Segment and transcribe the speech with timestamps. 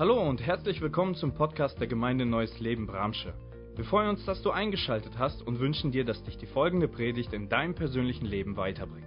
[0.00, 3.34] Hallo und herzlich willkommen zum Podcast der Gemeinde Neues Leben Bramsche.
[3.76, 7.34] Wir freuen uns, dass du eingeschaltet hast und wünschen dir, dass dich die folgende Predigt
[7.34, 9.04] in deinem persönlichen Leben weiterbringt.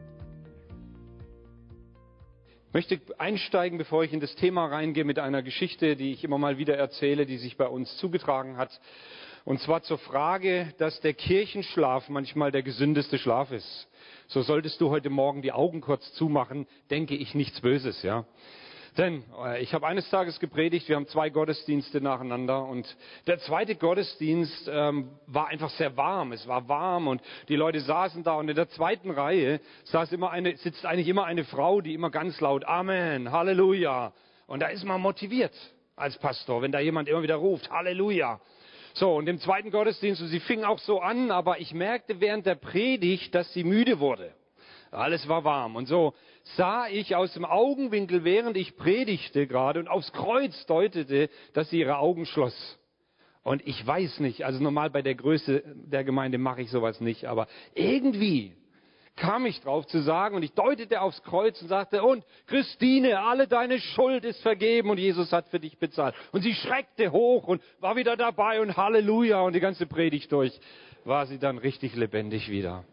[2.67, 6.37] Ich möchte einsteigen, bevor ich in das Thema reingehe, mit einer Geschichte, die ich immer
[6.37, 8.69] mal wieder erzähle, die sich bei uns zugetragen hat.
[9.45, 13.89] Und zwar zur Frage, dass der Kirchenschlaf manchmal der gesündeste Schlaf ist.
[14.27, 18.27] So solltest du heute Morgen die Augen kurz zumachen, denke ich nichts Böses, ja.
[18.97, 22.85] Denn äh, ich habe eines Tages gepredigt, wir haben zwei Gottesdienste nacheinander und
[23.25, 26.31] der zweite Gottesdienst ähm, war einfach sehr warm.
[26.31, 30.29] Es war warm und die Leute saßen da und in der zweiten Reihe saß immer
[30.29, 34.13] eine, sitzt eigentlich immer eine Frau, die immer ganz laut Amen, Halleluja.
[34.45, 35.53] Und da ist man motiviert
[35.95, 38.39] als Pastor, wenn da jemand immer wieder ruft, Halleluja.
[38.93, 42.45] So, und im zweiten Gottesdienst, und sie fing auch so an, aber ich merkte während
[42.45, 44.35] der Predigt, dass sie müde wurde.
[44.93, 45.75] Alles war warm.
[45.75, 46.13] Und so
[46.55, 51.79] sah ich aus dem Augenwinkel, während ich predigte gerade und aufs Kreuz deutete, dass sie
[51.79, 52.79] ihre Augen schloss.
[53.43, 57.25] Und ich weiß nicht, also normal bei der Größe der Gemeinde mache ich sowas nicht,
[57.25, 58.55] aber irgendwie
[59.15, 63.47] kam ich drauf zu sagen und ich deutete aufs Kreuz und sagte, und Christine, alle
[63.47, 66.15] deine Schuld ist vergeben und Jesus hat für dich bezahlt.
[66.31, 70.57] Und sie schreckte hoch und war wieder dabei und Halleluja und die ganze Predigt durch
[71.03, 72.85] war sie dann richtig lebendig wieder.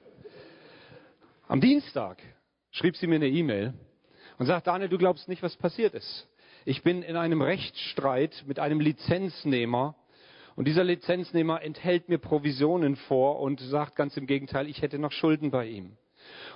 [1.50, 2.22] Am Dienstag
[2.70, 3.74] schrieb sie mir eine E-Mail
[4.38, 6.28] und sagt, Daniel, du glaubst nicht, was passiert ist.
[6.64, 9.96] Ich bin in einem Rechtsstreit mit einem Lizenznehmer
[10.54, 15.10] und dieser Lizenznehmer enthält mir Provisionen vor und sagt ganz im Gegenteil, ich hätte noch
[15.10, 15.96] Schulden bei ihm.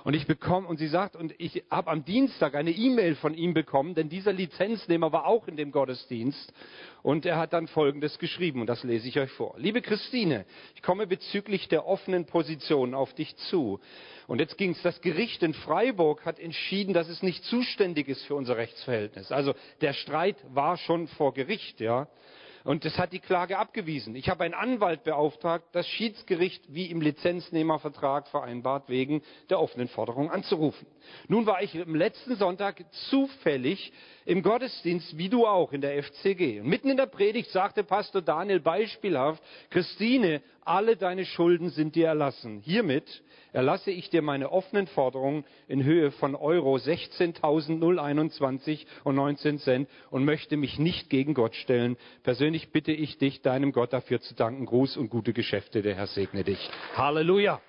[0.03, 3.53] Und ich bekomme, und sie sagt, und ich habe am Dienstag eine E-Mail von ihm
[3.53, 6.53] bekommen, denn dieser Lizenznehmer war auch in dem Gottesdienst.
[7.01, 9.55] Und er hat dann Folgendes geschrieben, und das lese ich euch vor.
[9.57, 13.79] Liebe Christine, ich komme bezüglich der offenen Position auf dich zu.
[14.27, 18.23] Und jetzt ging es, das Gericht in Freiburg hat entschieden, dass es nicht zuständig ist
[18.23, 19.31] für unser Rechtsverhältnis.
[19.31, 22.07] Also der Streit war schon vor Gericht, ja.
[22.65, 24.15] Und das hat die Klage abgewiesen.
[24.15, 29.21] Ich habe einen Anwalt beauftragt, das Schiedsgericht wie im Lizenznehmervertrag vereinbart, wegen
[29.51, 30.87] der offenen Forderung anzurufen.
[31.27, 33.93] Nun war ich am letzten Sonntag zufällig
[34.25, 36.61] im Gottesdienst, wie du auch, in der FCG.
[36.61, 42.07] Und mitten in der Predigt sagte Pastor Daniel beispielhaft, Christine, alle deine Schulden sind dir
[42.07, 42.61] erlassen.
[42.61, 43.21] Hiermit
[43.55, 50.25] erlasse ich dir meine offenen Forderungen in Höhe von Euro 16.021 und 19 Cent und
[50.25, 51.95] möchte mich nicht gegen Gott stellen.
[52.23, 54.65] Persönlich bitte ich dich, deinem Gott dafür zu danken.
[54.65, 55.81] Gruß und gute Geschäfte.
[55.81, 56.69] Der Herr segne dich.
[56.95, 57.61] Halleluja.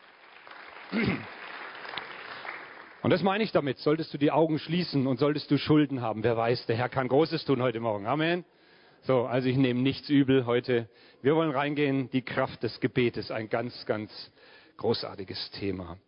[3.03, 3.79] Und das meine ich damit.
[3.79, 7.07] Solltest du die Augen schließen und solltest du Schulden haben, wer weiß, der Herr kann
[7.07, 8.07] Großes tun heute Morgen.
[8.07, 8.45] Amen.
[9.03, 10.89] So, also ich nehme nichts übel heute.
[11.23, 14.33] Wir wollen reingehen, die Kraft des Gebetes, ein ganz, ganz
[14.76, 15.98] großartiges Thema.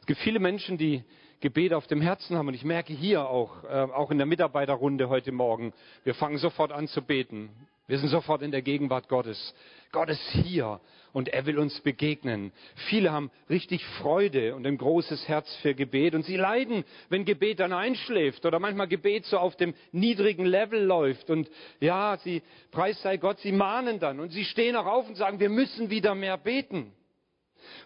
[0.00, 1.04] Es gibt viele Menschen, die
[1.40, 5.08] Gebet auf dem Herzen haben und ich merke hier auch, äh, auch in der Mitarbeiterrunde
[5.08, 5.72] heute Morgen,
[6.04, 7.50] wir fangen sofort an zu beten.
[7.88, 9.54] Wir sind sofort in der Gegenwart Gottes.
[9.90, 10.80] Gott ist hier
[11.12, 12.52] und er will uns begegnen.
[12.88, 17.58] Viele haben richtig Freude und ein großes Herz für Gebet und sie leiden, wenn Gebet
[17.58, 21.50] dann einschläft oder manchmal Gebet so auf dem niedrigen Level läuft und
[21.80, 25.40] ja, sie, preis sei Gott, sie mahnen dann und sie stehen auch auf und sagen,
[25.40, 26.92] wir müssen wieder mehr beten.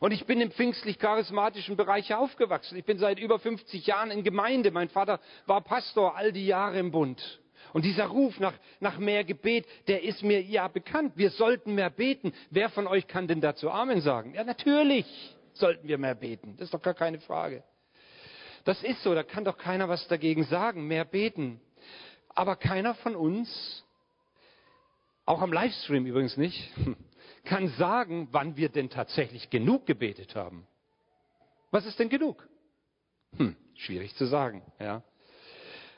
[0.00, 2.76] Und ich bin im pfingstlich-charismatischen Bereich aufgewachsen.
[2.76, 4.70] Ich bin seit über 50 Jahren in Gemeinde.
[4.70, 7.40] Mein Vater war Pastor all die Jahre im Bund.
[7.72, 11.12] Und dieser Ruf nach, nach mehr Gebet, der ist mir ja bekannt.
[11.16, 12.32] Wir sollten mehr beten.
[12.50, 14.34] Wer von euch kann denn dazu Amen sagen?
[14.34, 15.06] Ja, natürlich
[15.54, 16.54] sollten wir mehr beten.
[16.56, 17.62] Das ist doch gar keine Frage.
[18.64, 21.60] Das ist so, da kann doch keiner was dagegen sagen, mehr beten.
[22.28, 23.84] Aber keiner von uns,
[25.24, 26.72] auch am Livestream übrigens nicht,
[27.46, 30.66] kann sagen, wann wir denn tatsächlich genug gebetet haben.
[31.70, 32.46] Was ist denn genug?
[33.36, 35.02] Hm, schwierig zu sagen, ja.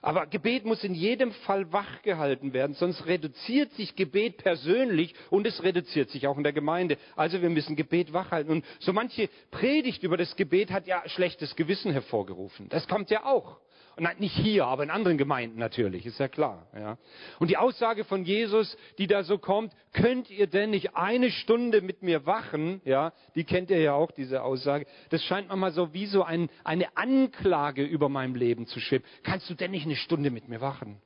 [0.01, 5.63] Aber Gebet muss in jedem Fall wachgehalten werden, sonst reduziert sich Gebet persönlich und es
[5.63, 6.99] reduziert sich auch in der Gemeinde.
[7.17, 8.53] Also wir müssen Gebet wachhalten.
[8.53, 12.69] Und so manche Predigt über das Gebet hat ja schlechtes Gewissen hervorgerufen.
[12.69, 13.59] Das kommt ja auch.
[14.01, 16.67] Nein, nicht hier, aber in anderen Gemeinden natürlich, ist ja klar.
[16.75, 16.99] Ja.
[17.39, 21.81] Und die Aussage von Jesus, die da so kommt, könnt ihr denn nicht eine Stunde
[21.81, 22.81] mit mir wachen?
[22.85, 24.87] Ja, die kennt ihr ja auch, diese Aussage.
[25.11, 29.05] Das scheint manchmal so wie so ein, eine Anklage über meinem Leben zu schweben.
[29.25, 31.01] Kannst du denn nicht eine Stunde mit mir wachen?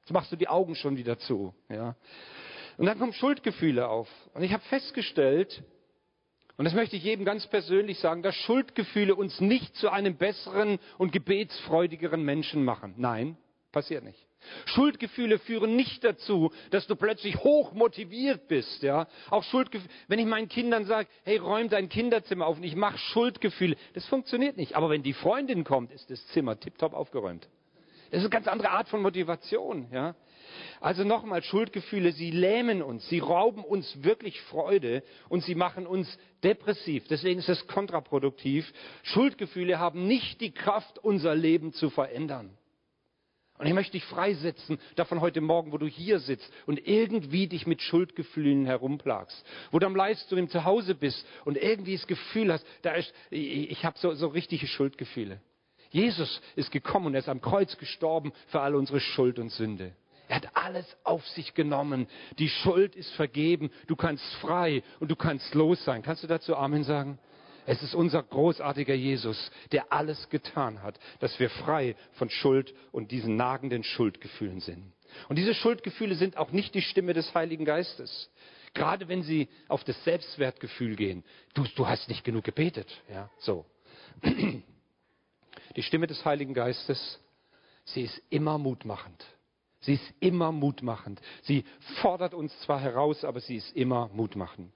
[0.00, 1.54] Jetzt machst du die Augen schon wieder zu.
[1.68, 1.96] Ja.
[2.76, 4.08] Und dann kommen Schuldgefühle auf.
[4.34, 5.62] Und ich habe festgestellt,
[6.56, 10.78] und das möchte ich jedem ganz persönlich sagen, dass Schuldgefühle uns nicht zu einem besseren
[10.96, 12.94] und gebetsfreudigeren Menschen machen.
[12.96, 13.36] Nein,
[13.72, 14.26] passiert nicht.
[14.66, 19.06] Schuldgefühle führen nicht dazu, dass du plötzlich hoch motiviert bist, ja.
[19.28, 22.96] Auch Schuldgefühle, wenn ich meinen Kindern sage, hey, räum dein Kinderzimmer auf und ich mache
[22.96, 24.76] Schuldgefühle, das funktioniert nicht.
[24.76, 27.48] Aber wenn die Freundin kommt, ist das Zimmer tiptop aufgeräumt.
[28.10, 29.88] Das ist eine ganz andere Art von Motivation.
[29.92, 30.14] Ja?
[30.80, 36.18] Also nochmal, Schuldgefühle, sie lähmen uns, sie rauben uns wirklich Freude und sie machen uns
[36.42, 37.06] depressiv.
[37.08, 38.72] Deswegen ist es kontraproduktiv.
[39.02, 42.56] Schuldgefühle haben nicht die Kraft, unser Leben zu verändern.
[43.58, 47.66] Und ich möchte dich freisetzen davon heute Morgen, wo du hier sitzt und irgendwie dich
[47.66, 49.44] mit Schuldgefühlen herumplagst.
[49.70, 53.84] Wo du am Livestream zu Hause bist und irgendwie das Gefühl hast, da ist, ich,
[53.84, 55.40] habe so, so richtige Schuldgefühle.
[55.90, 59.94] Jesus ist gekommen und er ist am Kreuz gestorben für all unsere Schuld und Sünde.
[60.28, 62.08] Er hat alles auf sich genommen.
[62.38, 63.70] Die Schuld ist vergeben.
[63.86, 66.02] Du kannst frei und du kannst los sein.
[66.02, 67.18] Kannst du dazu Amen sagen?
[67.66, 73.10] Es ist unser großartiger Jesus, der alles getan hat, dass wir frei von Schuld und
[73.10, 74.92] diesen nagenden Schuldgefühlen sind.
[75.28, 78.30] Und diese Schuldgefühle sind auch nicht die Stimme des Heiligen Geistes.
[78.72, 81.24] Gerade wenn sie auf das Selbstwertgefühl gehen.
[81.54, 82.88] Du, du hast nicht genug gebetet.
[83.10, 83.64] Ja, so.
[85.76, 87.20] Die Stimme des Heiligen Geistes,
[87.84, 89.24] sie ist immer mutmachend.
[89.86, 91.20] Sie ist immer mutmachend.
[91.42, 91.64] Sie
[92.02, 94.72] fordert uns zwar heraus, aber sie ist immer mutmachend.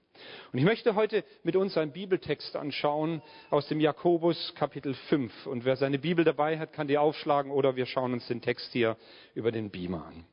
[0.53, 5.47] Und ich möchte heute mit uns einen Bibeltext anschauen aus dem Jakobus Kapitel 5.
[5.47, 8.71] Und wer seine Bibel dabei hat, kann die aufschlagen oder wir schauen uns den Text
[8.71, 8.95] hier
[9.33, 10.23] über den Beamer an.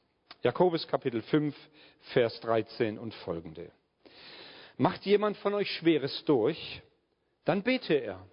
[0.42, 1.56] Jakobus Kapitel 5,
[2.12, 3.72] Vers 13 und folgende.
[4.76, 6.82] Macht jemand von euch Schweres durch,
[7.44, 8.24] dann bete er.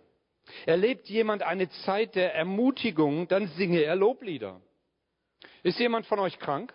[0.68, 4.62] Erlebt jemand eine Zeit der Ermutigung, dann singe er Loblieder.
[5.66, 6.72] Ist jemand von euch krank?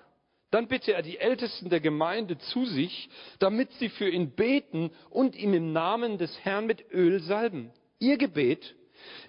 [0.51, 3.09] Dann bitte er die Ältesten der Gemeinde zu sich,
[3.39, 7.71] damit sie für ihn beten und ihm im Namen des Herrn mit Öl salben.
[8.01, 8.75] Ihr Gebet,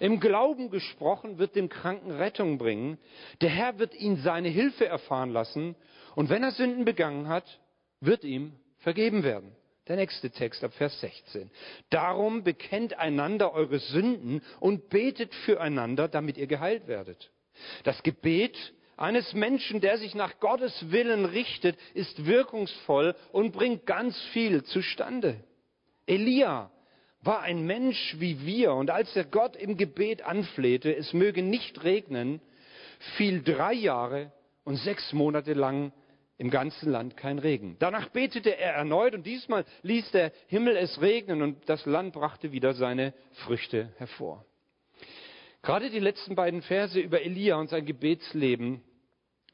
[0.00, 2.98] im Glauben gesprochen, wird dem Kranken Rettung bringen.
[3.40, 5.76] Der Herr wird ihn seine Hilfe erfahren lassen.
[6.16, 7.60] Und wenn er Sünden begangen hat,
[8.00, 9.54] wird ihm vergeben werden.
[9.86, 11.52] Der nächste Text ab Vers 16.
[11.88, 17.30] Darum bekennt einander eure Sünden und betet füreinander, damit ihr geheilt werdet.
[17.84, 18.58] Das Gebet
[19.02, 25.42] eines Menschen, der sich nach Gottes Willen richtet, ist wirkungsvoll und bringt ganz viel zustande.
[26.06, 26.70] Elia
[27.20, 31.82] war ein Mensch wie wir und als er Gott im Gebet anflehte, es möge nicht
[31.82, 32.40] regnen,
[33.16, 34.30] fiel drei Jahre
[34.64, 35.92] und sechs Monate lang
[36.38, 37.76] im ganzen Land kein Regen.
[37.80, 42.52] Danach betete er erneut und diesmal ließ der Himmel es regnen und das Land brachte
[42.52, 44.44] wieder seine Früchte hervor.
[45.60, 48.82] Gerade die letzten beiden Verse über Elia und sein Gebetsleben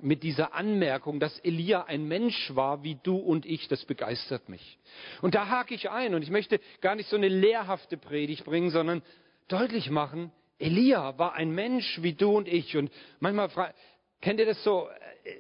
[0.01, 4.79] mit dieser Anmerkung, dass Elia ein Mensch war wie du und ich, das begeistert mich.
[5.23, 8.71] Und da hake ich ein und ich möchte gar nicht so eine lehrhafte Predigt bringen,
[8.71, 9.03] sondern
[9.49, 12.77] deutlich machen, Elia war ein Mensch wie du und ich.
[12.77, 12.91] Und
[13.21, 13.73] manchmal
[14.21, 14.89] kennt ihr das so?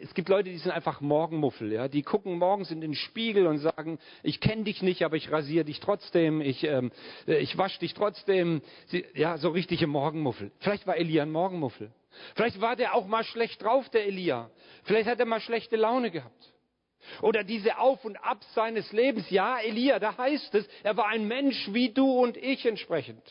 [0.02, 1.88] Es gibt Leute, die sind einfach Morgenmuffel, ja.
[1.88, 5.64] Die gucken morgens in den Spiegel und sagen, ich kenne dich nicht, aber ich rasiere
[5.64, 6.90] dich trotzdem, ich, ähm,
[7.26, 8.60] ich wasche dich trotzdem.
[8.86, 10.52] Sie, ja, so richtige Morgenmuffel.
[10.60, 11.90] Vielleicht war Elia ein Morgenmuffel.
[12.34, 14.50] Vielleicht war der auch mal schlecht drauf, der Elia.
[14.84, 16.52] Vielleicht hat er mal schlechte Laune gehabt.
[17.22, 19.30] Oder diese Auf und Ab seines Lebens.
[19.30, 23.22] Ja, Elia, da heißt es, er war ein Mensch wie du und ich entsprechend.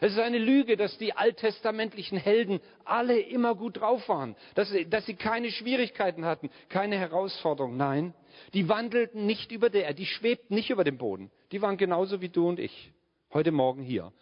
[0.00, 4.88] Es ist eine Lüge, dass die alttestamentlichen Helden alle immer gut drauf waren, dass sie,
[4.88, 7.76] dass sie keine Schwierigkeiten hatten, keine Herausforderungen.
[7.76, 8.14] Nein,
[8.54, 11.30] die wandelten nicht über der, die schwebten nicht über dem Boden.
[11.52, 12.92] Die waren genauso wie du und ich.
[13.32, 14.12] Heute Morgen hier.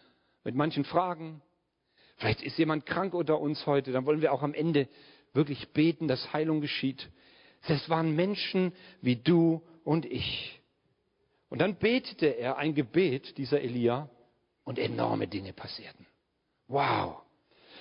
[0.44, 1.42] Mit manchen Fragen,
[2.20, 4.88] Vielleicht ist jemand krank unter uns heute, dann wollen wir auch am Ende
[5.32, 7.08] wirklich beten, dass Heilung geschieht.
[7.66, 10.60] Es waren Menschen wie du und ich.
[11.48, 14.10] Und dann betete er ein Gebet, dieser Elia,
[14.70, 16.06] und enorme Dinge passierten.
[16.68, 17.22] Wow.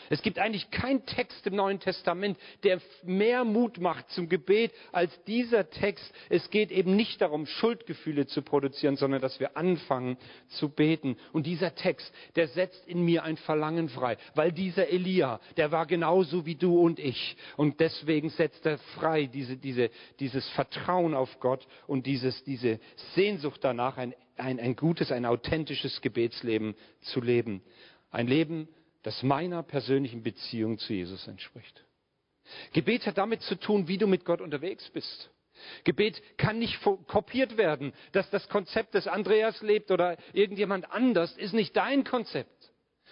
[0.10, 5.12] Es gibt eigentlich keinen Text im Neuen Testament, der mehr Mut macht zum Gebet als
[5.26, 6.12] dieser Text.
[6.30, 10.18] Es geht eben nicht darum, Schuldgefühle zu produzieren, sondern dass wir anfangen
[10.48, 11.16] zu beten.
[11.32, 15.86] Und dieser Text, der setzt in mir ein Verlangen frei, weil dieser Elia, der war
[15.86, 17.38] genauso wie du und ich.
[17.56, 22.80] Und deswegen setzt er frei diese, diese, dieses Vertrauen auf Gott und dieses, diese
[23.14, 27.62] Sehnsucht danach, ein, ein, ein gutes, ein authentisches Gebetsleben zu leben.
[28.12, 28.68] Ein Leben,
[29.04, 31.86] das meiner persönlichen Beziehung zu Jesus entspricht.
[32.74, 35.30] Gebet hat damit zu tun, wie du mit Gott unterwegs bist.
[35.84, 41.54] Gebet kann nicht kopiert werden, dass das Konzept des Andreas lebt oder irgendjemand anders ist
[41.54, 42.72] nicht dein Konzept,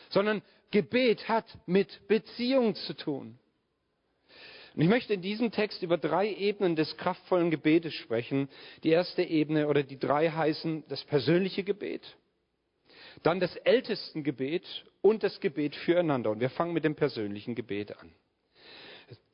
[0.10, 0.42] sondern
[0.72, 3.38] Gebet hat mit Beziehung zu tun.
[4.78, 8.48] Und ich möchte in diesem Text über drei Ebenen des kraftvollen Gebetes sprechen.
[8.84, 12.16] Die erste Ebene oder die drei heißen das persönliche Gebet,
[13.24, 16.30] dann das Ältestengebet und das Gebet füreinander.
[16.30, 18.14] Und wir fangen mit dem persönlichen Gebet an.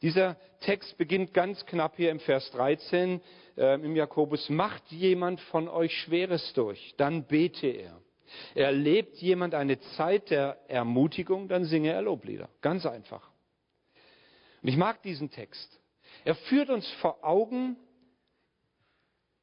[0.01, 3.19] Dieser Text beginnt ganz knapp hier im Vers 13
[3.57, 4.47] äh, im Jakobus.
[4.47, 7.99] Macht jemand von euch Schweres durch, dann bete er.
[8.55, 12.47] Erlebt jemand eine Zeit der Ermutigung, dann singe er Loblieder.
[12.61, 13.32] Ganz einfach.
[14.63, 15.79] Und ich mag diesen Text.
[16.23, 17.75] Er führt uns vor Augen,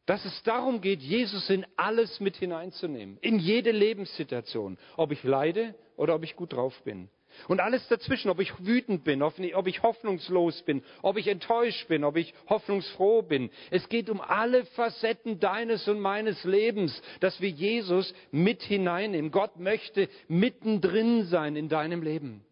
[0.07, 5.75] dass es darum geht, Jesus in alles mit hineinzunehmen, in jede Lebenssituation, ob ich leide
[5.97, 7.11] oder ob ich gut drauf bin.
[7.47, 12.03] Und alles dazwischen, ob ich wütend bin, ob ich hoffnungslos bin, ob ich enttäuscht bin,
[12.03, 13.51] ob ich hoffnungsfroh bin.
[13.71, 19.31] Es geht um alle Facetten deines und meines Lebens, dass wir Jesus mit hineinnehmen.
[19.31, 22.45] Gott möchte mittendrin sein in deinem Leben.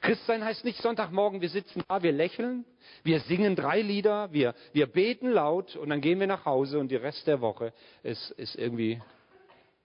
[0.00, 2.64] Christsein heißt nicht Sonntagmorgen, wir sitzen da, wir lächeln,
[3.02, 6.88] wir singen drei Lieder, wir, wir beten laut und dann gehen wir nach Hause und
[6.88, 9.00] die Rest der Woche ist, ist irgendwie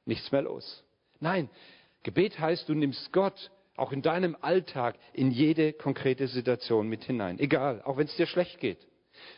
[0.06, 0.84] nichts mehr los.
[1.20, 1.50] Nein,
[2.04, 7.40] Gebet heißt, du nimmst Gott auch in deinem Alltag in jede konkrete Situation mit hinein.
[7.40, 8.80] Egal, auch wenn es dir schlecht geht.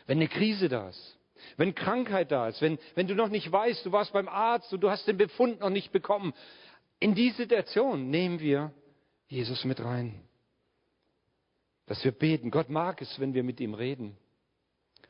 [0.06, 1.18] Wenn eine Krise da ist,
[1.56, 4.80] wenn Krankheit da ist, wenn, wenn du noch nicht weißt, du warst beim Arzt und
[4.80, 6.32] du hast den Befund noch nicht bekommen.
[7.00, 8.72] In die Situation nehmen wir
[9.28, 10.20] Jesus mit rein
[11.86, 12.50] dass wir beten.
[12.50, 14.16] Gott mag es, wenn wir mit ihm reden.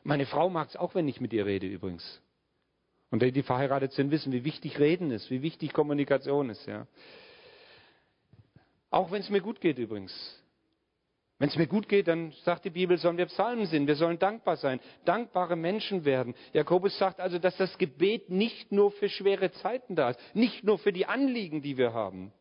[0.02, 2.20] Meine Frau mag es auch, wenn ich mit ihr rede übrigens.
[3.10, 6.66] Und die, die verheiratet sind, wissen, wie wichtig Reden ist, wie wichtig Kommunikation ist.
[6.66, 6.86] Ja.
[8.90, 10.12] Auch wenn es mir gut geht übrigens.
[11.38, 14.18] Wenn es mir gut geht, dann sagt die Bibel, sollen wir Psalmen singen, wir sollen
[14.18, 16.34] dankbar sein, dankbare Menschen werden.
[16.52, 20.78] Jakobus sagt also, dass das Gebet nicht nur für schwere Zeiten da ist, nicht nur
[20.78, 22.32] für die Anliegen, die wir haben.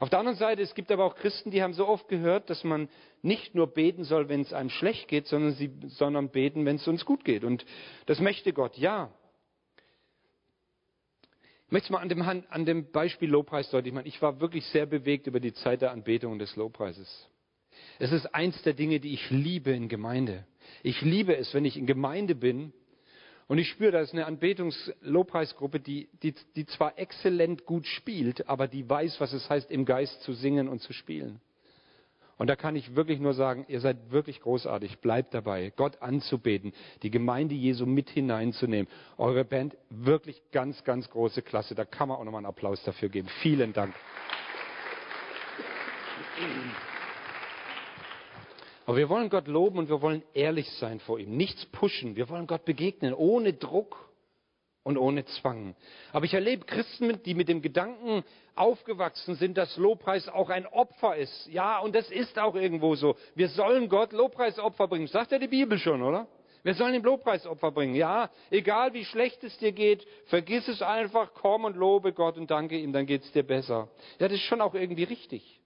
[0.00, 2.62] Auf der anderen Seite, es gibt aber auch Christen, die haben so oft gehört, dass
[2.62, 2.88] man
[3.22, 6.86] nicht nur beten soll, wenn es einem schlecht geht, sondern, sie, sondern beten, wenn es
[6.86, 7.42] uns gut geht.
[7.42, 7.64] Und
[8.06, 9.10] das möchte Gott, ja.
[11.66, 14.06] Ich möchte es mal an dem, an dem Beispiel Lobpreis deutlich machen.
[14.06, 17.28] Ich war wirklich sehr bewegt über die Zeit der Anbetung und des Lobpreises.
[17.98, 20.46] Es ist eins der Dinge, die ich liebe in Gemeinde.
[20.82, 22.72] Ich liebe es, wenn ich in Gemeinde bin
[23.48, 28.68] und ich spüre, da ist eine Anbetungs-Lobpreisgruppe, die, die, die zwar exzellent gut spielt, aber
[28.68, 31.40] die weiß, was es heißt, im Geist zu singen und zu spielen.
[32.36, 34.98] Und da kann ich wirklich nur sagen, ihr seid wirklich großartig.
[34.98, 38.86] Bleibt dabei, Gott anzubeten, die Gemeinde Jesu mit hineinzunehmen.
[39.16, 41.74] Eure Band wirklich ganz, ganz große Klasse.
[41.74, 43.28] Da kann man auch nochmal einen Applaus dafür geben.
[43.40, 43.94] Vielen Dank.
[48.88, 51.36] Aber wir wollen Gott loben und wir wollen ehrlich sein vor ihm.
[51.36, 52.16] Nichts pushen.
[52.16, 54.08] Wir wollen Gott begegnen, ohne Druck
[54.82, 55.76] und ohne Zwang.
[56.10, 61.16] Aber ich erlebe Christen, die mit dem Gedanken aufgewachsen sind, dass Lobpreis auch ein Opfer
[61.16, 61.48] ist.
[61.48, 63.14] Ja, und das ist auch irgendwo so.
[63.34, 65.06] Wir sollen Gott Lobpreisopfer bringen.
[65.06, 66.26] Sagt ja die Bibel schon, oder?
[66.62, 67.94] Wir sollen ihm Lobpreisopfer bringen.
[67.94, 72.50] Ja, egal wie schlecht es dir geht, vergiss es einfach, komm und lobe Gott und
[72.50, 73.90] danke ihm, dann geht es dir besser.
[74.18, 75.60] Ja, das ist schon auch irgendwie richtig.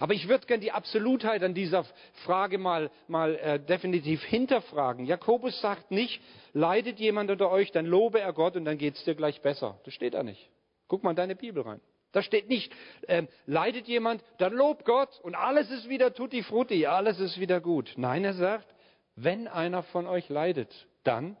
[0.00, 1.84] Aber ich würde gern die Absolutheit an dieser
[2.24, 5.06] Frage mal, mal äh, definitiv hinterfragen.
[5.06, 6.20] Jakobus sagt nicht,
[6.52, 9.80] leidet jemand unter euch, dann lobe er Gott und dann geht es dir gleich besser.
[9.84, 10.50] Das steht da nicht.
[10.88, 11.80] Guck mal in deine Bibel rein.
[12.12, 12.72] Da steht nicht,
[13.06, 17.60] ähm, leidet jemand, dann lob Gott und alles ist wieder tutti frutti, alles ist wieder
[17.60, 17.92] gut.
[17.96, 18.66] Nein, er sagt,
[19.14, 20.72] wenn einer von euch leidet,
[21.04, 21.36] dann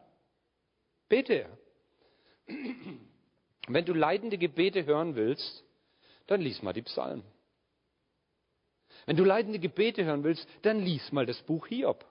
[1.08, 1.58] bete er.
[3.68, 5.64] Wenn du leidende Gebete hören willst,
[6.26, 7.24] dann lies mal die Psalmen.
[9.08, 12.04] Wenn du leidende Gebete hören willst, dann lies mal das Buch Hiob.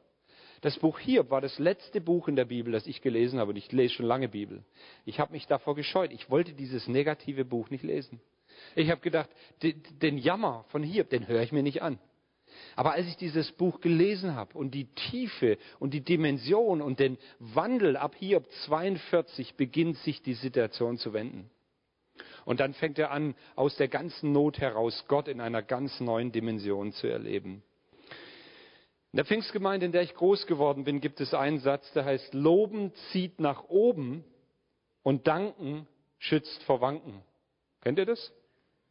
[0.61, 3.51] Das Buch Hiob war das letzte Buch in der Bibel, das ich gelesen habe.
[3.51, 4.63] Und ich lese schon lange Bibel.
[5.05, 6.11] Ich habe mich davor gescheut.
[6.11, 8.19] Ich wollte dieses negative Buch nicht lesen.
[8.75, 9.29] Ich habe gedacht,
[9.61, 11.99] den Jammer von Hiob, den höre ich mir nicht an.
[12.75, 17.19] Aber als ich dieses Buch gelesen habe und die Tiefe und die Dimension und den
[17.37, 21.51] Wandel ab Hiob 42 beginnt sich die Situation zu wenden.
[22.47, 26.31] Und dann fängt er an, aus der ganzen Not heraus Gott in einer ganz neuen
[26.31, 27.61] Dimension zu erleben.
[29.11, 32.33] In der Pfingstgemeinde, in der ich groß geworden bin, gibt es einen Satz, der heißt,
[32.33, 34.23] Loben zieht nach oben
[35.03, 35.87] und Danken
[36.19, 37.21] schützt vor Wanken.
[37.81, 38.31] Kennt ihr das?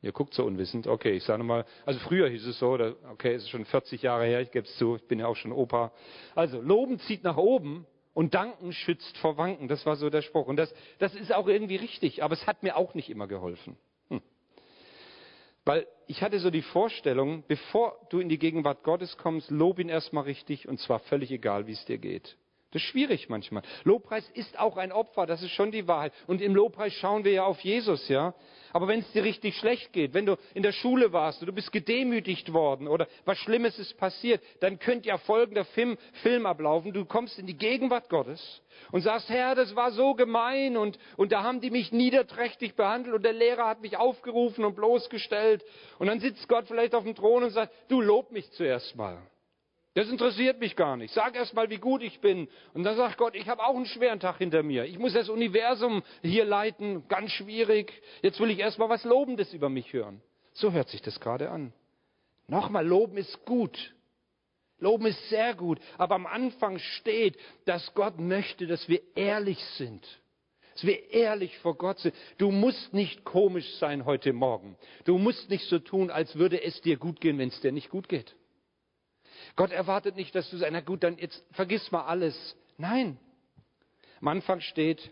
[0.02, 0.86] Ihr guckt so unwissend.
[0.86, 2.72] Okay, ich sage mal, also früher hieß es so,
[3.10, 5.36] okay, es ist schon 40 Jahre her, ich gebe es zu, ich bin ja auch
[5.36, 5.92] schon Opa.
[6.34, 7.86] Also, Loben zieht nach oben
[8.16, 9.68] und Danken schützt vor Wanken.
[9.68, 10.46] Das war so der Spruch.
[10.46, 13.76] Und das, das ist auch irgendwie richtig, aber es hat mir auch nicht immer geholfen.
[14.08, 14.22] Hm.
[15.66, 19.90] Weil ich hatte so die Vorstellung, bevor du in die Gegenwart Gottes kommst, lob ihn
[19.90, 22.38] erstmal richtig und zwar völlig egal, wie es dir geht.
[22.72, 23.62] Das ist schwierig manchmal.
[23.84, 26.12] Lobpreis ist auch ein Opfer, das ist schon die Wahrheit.
[26.26, 28.34] Und im Lobpreis schauen wir ja auf Jesus, ja.
[28.72, 31.52] Aber wenn es dir richtig schlecht geht, wenn du in der Schule warst und du
[31.52, 36.92] bist gedemütigt worden oder was Schlimmes ist passiert, dann könnte ja folgender Film, Film ablaufen.
[36.92, 41.30] Du kommst in die Gegenwart Gottes und sagst, Herr, das war so gemein und, und
[41.30, 45.64] da haben die mich niederträchtig behandelt und der Lehrer hat mich aufgerufen und bloßgestellt.
[46.00, 49.22] Und dann sitzt Gott vielleicht auf dem Thron und sagt, du lob mich zuerst mal.
[49.96, 51.14] Das interessiert mich gar nicht.
[51.14, 52.48] Sag erst mal, wie gut ich bin.
[52.74, 54.84] Und dann sagt Gott, ich habe auch einen schweren Tag hinter mir.
[54.84, 57.08] Ich muss das Universum hier leiten.
[57.08, 57.94] Ganz schwierig.
[58.20, 60.20] Jetzt will ich erst mal was Lobendes über mich hören.
[60.52, 61.72] So hört sich das gerade an.
[62.46, 63.94] Nochmal, Loben ist gut.
[64.80, 70.06] Loben ist sehr gut, aber am Anfang steht, dass Gott möchte, dass wir ehrlich sind.
[70.74, 72.14] Dass wir ehrlich vor Gott sind.
[72.36, 74.76] Du musst nicht komisch sein heute Morgen.
[75.06, 77.88] Du musst nicht so tun, als würde es dir gut gehen, wenn es dir nicht
[77.88, 78.36] gut geht.
[79.54, 82.56] Gott erwartet nicht, dass du sagst, na gut, dann jetzt vergiss mal alles.
[82.78, 83.18] Nein.
[84.20, 85.10] Am Anfang steht,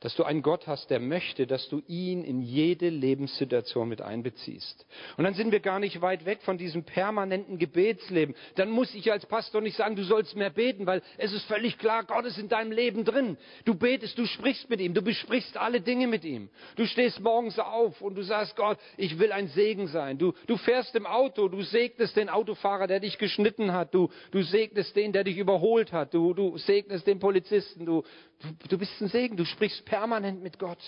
[0.00, 4.86] dass du einen Gott hast, der möchte, dass du ihn in jede Lebenssituation mit einbeziehst.
[5.16, 8.34] Und dann sind wir gar nicht weit weg von diesem permanenten Gebetsleben.
[8.54, 11.78] Dann muss ich als Pastor nicht sagen, du sollst mehr beten, weil es ist völlig
[11.78, 13.36] klar, Gott ist in deinem Leben drin.
[13.64, 16.48] Du betest, du sprichst mit ihm, du besprichst alle Dinge mit ihm.
[16.76, 20.18] Du stehst morgens auf und du sagst, Gott, ich will ein Segen sein.
[20.18, 23.94] Du, du fährst im Auto, du segnest den Autofahrer, der dich geschnitten hat.
[23.94, 26.14] Du, du segnest den, der dich überholt hat.
[26.14, 27.84] Du, du segnest den Polizisten.
[27.84, 28.04] Du,
[28.40, 30.82] du, du bist ein Segen, du sprichst permanent mit Gott.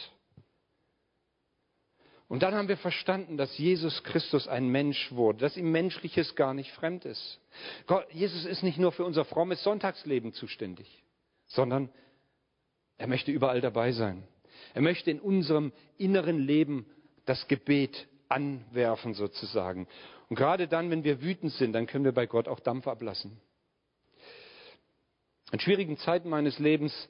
[2.28, 6.54] Und dann haben wir verstanden, dass Jesus Christus ein Mensch wurde, dass ihm Menschliches gar
[6.54, 7.40] nicht fremd ist.
[7.86, 11.02] Gott, Jesus ist nicht nur für unser frommes Sonntagsleben zuständig,
[11.46, 11.90] sondern
[12.98, 14.22] er möchte überall dabei sein.
[14.74, 16.86] Er möchte in unserem inneren Leben
[17.24, 19.88] das Gebet anwerfen sozusagen.
[20.28, 23.40] Und gerade dann, wenn wir wütend sind, dann können wir bei Gott auch Dampf ablassen.
[25.50, 27.08] In schwierigen Zeiten meines Lebens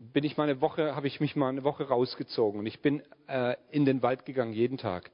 [0.00, 3.02] bin ich mal eine Woche, habe ich mich mal eine Woche rausgezogen und ich bin
[3.28, 5.10] äh, in den Wald gegangen, jeden Tag.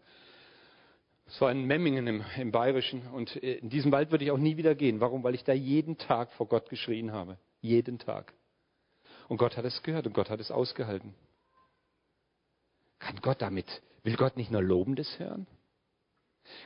[1.27, 4.39] Es war in Memmingen im, im Bayerischen und äh, in diesen Wald würde ich auch
[4.39, 5.01] nie wieder gehen.
[5.01, 5.25] Warum?
[5.25, 7.37] Weil ich da jeden Tag vor Gott geschrien habe.
[7.61, 8.33] Jeden Tag.
[9.29, 11.15] Und Gott hat es gehört und Gott hat es ausgehalten.
[13.01, 15.49] Kann Gott damit, will Gott nicht nur Lobendes hören?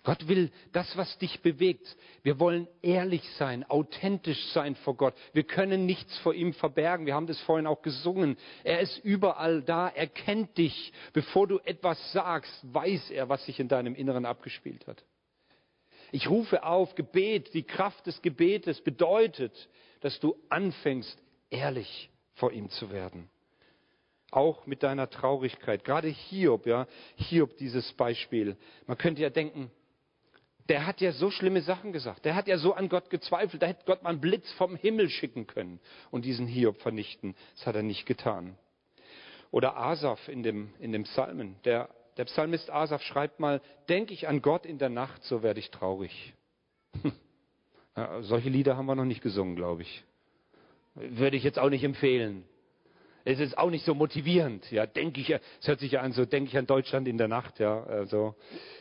[0.05, 1.97] Gott will das, was dich bewegt.
[2.23, 5.15] Wir wollen ehrlich sein, authentisch sein vor Gott.
[5.33, 7.07] Wir können nichts vor ihm verbergen.
[7.07, 8.37] Wir haben das vorhin auch gesungen.
[8.65, 9.89] Er ist überall da.
[9.89, 10.93] Er kennt dich.
[11.13, 15.05] Bevor du etwas sagst, weiß er, was sich in deinem Inneren abgespielt hat.
[16.13, 19.69] Ich rufe auf, Gebet, die Kraft des Gebetes bedeutet,
[20.01, 21.17] dass du anfängst,
[21.51, 23.29] ehrlich vor ihm zu werden.
[24.31, 25.85] Auch mit deiner Traurigkeit.
[25.85, 28.57] Gerade Hiob, ja, Hiob dieses Beispiel.
[28.87, 29.71] Man könnte ja denken,
[30.69, 32.25] der hat ja so schlimme Sachen gesagt.
[32.25, 33.63] Der hat ja so an Gott gezweifelt.
[33.63, 37.35] Da hätte Gott mal einen Blitz vom Himmel schicken können und diesen Hiob vernichten.
[37.57, 38.57] Das hat er nicht getan.
[39.51, 41.57] Oder Asaf in dem, in dem Psalmen.
[41.65, 45.61] Der, der Psalmist Asaf schreibt mal, denke ich an Gott in der Nacht, so werde
[45.61, 46.35] ich traurig.
[48.21, 50.05] Solche Lieder haben wir noch nicht gesungen, glaube ich.
[50.95, 52.45] Würde ich jetzt auch nicht empfehlen.
[53.25, 54.71] Es ist auch nicht so motivierend.
[54.71, 57.29] Ja, denke ich, es hört sich ja an, so denke ich an Deutschland in der
[57.29, 57.59] Nacht.
[57.59, 58.35] Ja, also,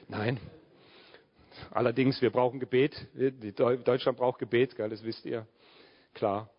[0.08, 0.40] nein.
[1.72, 3.08] Allerdings, wir brauchen Gebet.
[3.16, 5.48] Deutschland braucht Gebet, das wisst ihr.
[6.14, 6.50] Klar.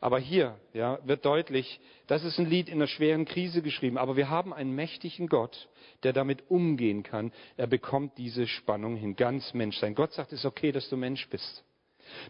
[0.00, 3.98] Aber hier ja, wird deutlich, das ist ein Lied in einer schweren Krise geschrieben.
[3.98, 5.68] Aber wir haben einen mächtigen Gott,
[6.04, 7.32] der damit umgehen kann.
[7.56, 9.16] Er bekommt diese Spannung hin.
[9.16, 9.96] Ganz Mensch sein.
[9.96, 11.64] Gott sagt, es ist okay, dass du Mensch bist.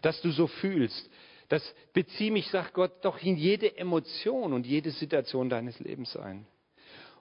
[0.01, 1.09] Dass du so fühlst.
[1.47, 6.47] Das beziehe mich, sagt Gott, doch in jede Emotion und jede Situation deines Lebens ein.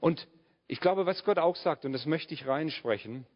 [0.01, 0.27] Und
[0.67, 3.27] ich glaube, was Gott auch sagt, und das möchte ich reinsprechen,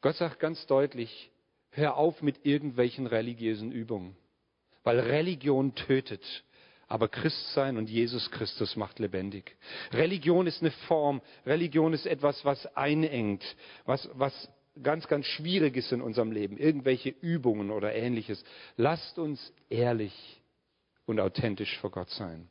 [0.00, 1.30] Gott sagt ganz deutlich,
[1.70, 4.16] hör auf mit irgendwelchen religiösen Übungen,
[4.82, 6.24] weil Religion tötet.
[6.88, 9.56] Aber Christsein und Jesus Christus macht lebendig.
[9.92, 11.22] Religion ist eine Form.
[11.46, 13.44] Religion ist etwas, was einengt,
[13.84, 14.50] was, was
[14.82, 18.42] ganz, ganz schwierig ist in unserem Leben, irgendwelche Übungen oder ähnliches.
[18.76, 20.40] Lasst uns ehrlich
[21.06, 22.50] und authentisch vor Gott sein.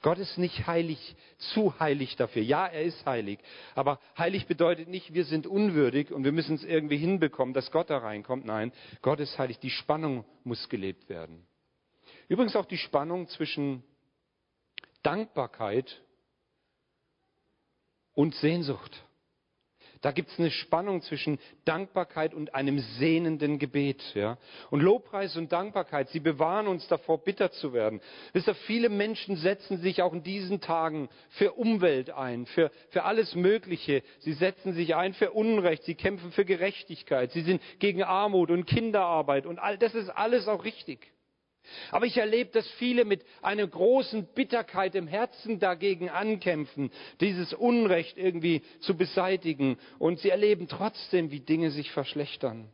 [0.00, 2.42] Gott ist nicht heilig, zu heilig dafür.
[2.42, 3.38] Ja, er ist heilig.
[3.74, 7.90] Aber heilig bedeutet nicht, wir sind unwürdig und wir müssen es irgendwie hinbekommen, dass Gott
[7.90, 8.44] da reinkommt.
[8.44, 9.58] Nein, Gott ist heilig.
[9.58, 11.46] Die Spannung muss gelebt werden.
[12.28, 13.82] Übrigens auch die Spannung zwischen
[15.02, 16.00] Dankbarkeit
[18.14, 19.04] und Sehnsucht.
[20.02, 24.02] Da gibt es eine Spannung zwischen Dankbarkeit und einem sehnenden Gebet.
[24.14, 24.36] Ja?
[24.70, 28.00] Und Lobpreis und Dankbarkeit, sie bewahren uns davor, bitter zu werden.
[28.32, 33.04] Wisst ihr, viele Menschen setzen sich auch in diesen Tagen für Umwelt ein, für, für
[33.04, 34.02] alles Mögliche.
[34.18, 38.66] Sie setzen sich ein für Unrecht, sie kämpfen für Gerechtigkeit, sie sind gegen Armut und
[38.66, 41.12] Kinderarbeit und all das ist alles auch richtig.
[41.90, 48.18] Aber ich erlebe, dass viele mit einer großen Bitterkeit im Herzen dagegen ankämpfen, dieses Unrecht
[48.18, 49.78] irgendwie zu beseitigen.
[49.98, 52.68] Und sie erleben trotzdem, wie Dinge sich verschlechtern.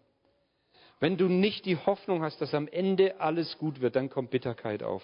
[1.01, 4.83] Wenn du nicht die Hoffnung hast, dass am Ende alles gut wird, dann kommt Bitterkeit
[4.83, 5.03] auf.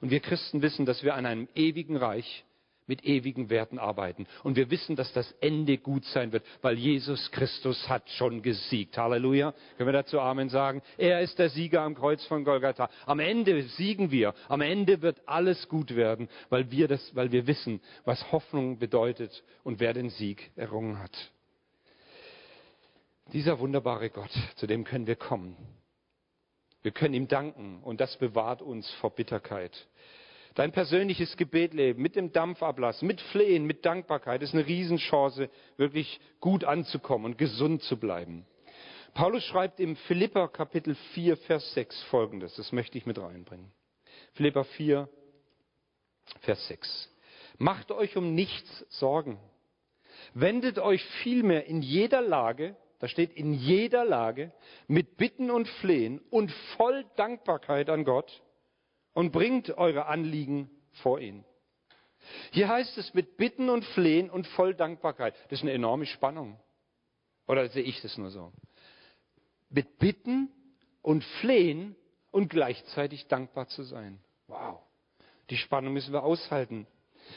[0.00, 2.44] Und wir Christen wissen, dass wir an einem ewigen Reich
[2.86, 4.26] mit ewigen Werten arbeiten.
[4.42, 8.96] Und wir wissen, dass das Ende gut sein wird, weil Jesus Christus hat schon gesiegt.
[8.96, 9.54] Halleluja.
[9.76, 10.82] Können wir dazu Amen sagen?
[10.96, 12.88] Er ist der Sieger am Kreuz von Golgatha.
[13.06, 14.34] Am Ende siegen wir.
[14.48, 19.42] Am Ende wird alles gut werden, weil wir das, weil wir wissen, was Hoffnung bedeutet
[19.64, 21.16] und wer den Sieg errungen hat.
[23.32, 25.56] Dieser wunderbare Gott, zu dem können wir kommen.
[26.82, 29.88] Wir können ihm danken und das bewahrt uns vor Bitterkeit.
[30.56, 36.64] Dein persönliches Gebetleben mit dem Dampfablass, mit Flehen, mit Dankbarkeit ist eine Riesenchance, wirklich gut
[36.64, 38.46] anzukommen und gesund zu bleiben.
[39.12, 42.56] Paulus schreibt im Philippa Kapitel 4, Vers 6 folgendes.
[42.56, 43.70] Das möchte ich mit reinbringen.
[44.32, 45.10] Philippa 4,
[46.40, 47.14] Vers 6.
[47.58, 49.38] Macht euch um nichts Sorgen.
[50.32, 54.52] Wendet euch vielmehr in jeder Lage, da steht in jeder Lage,
[54.88, 58.42] mit Bitten und Flehen und voll Dankbarkeit an Gott
[59.16, 60.70] und bringt eure Anliegen
[61.02, 61.44] vor ihn.
[62.52, 65.34] Hier heißt es mit Bitten und Flehen und voll Dankbarkeit.
[65.48, 66.60] Das ist eine enorme Spannung.
[67.48, 68.52] Oder sehe ich das nur so?
[69.70, 70.50] mit Bitten
[71.02, 71.96] und Flehen
[72.30, 74.20] und gleichzeitig dankbar zu sein.
[74.48, 74.80] Wow.
[75.50, 76.86] Die Spannung müssen wir aushalten.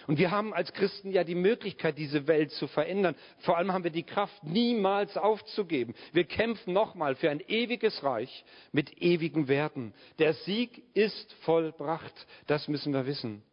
[0.07, 3.15] Und wir haben als Christen ja die Möglichkeit, diese Welt zu verändern.
[3.39, 5.93] Vor allem haben wir die Kraft, niemals aufzugeben.
[6.13, 9.93] Wir kämpfen nochmal für ein ewiges Reich mit ewigen Werten.
[10.19, 12.13] Der Sieg ist vollbracht.
[12.47, 13.43] Das müssen wir wissen.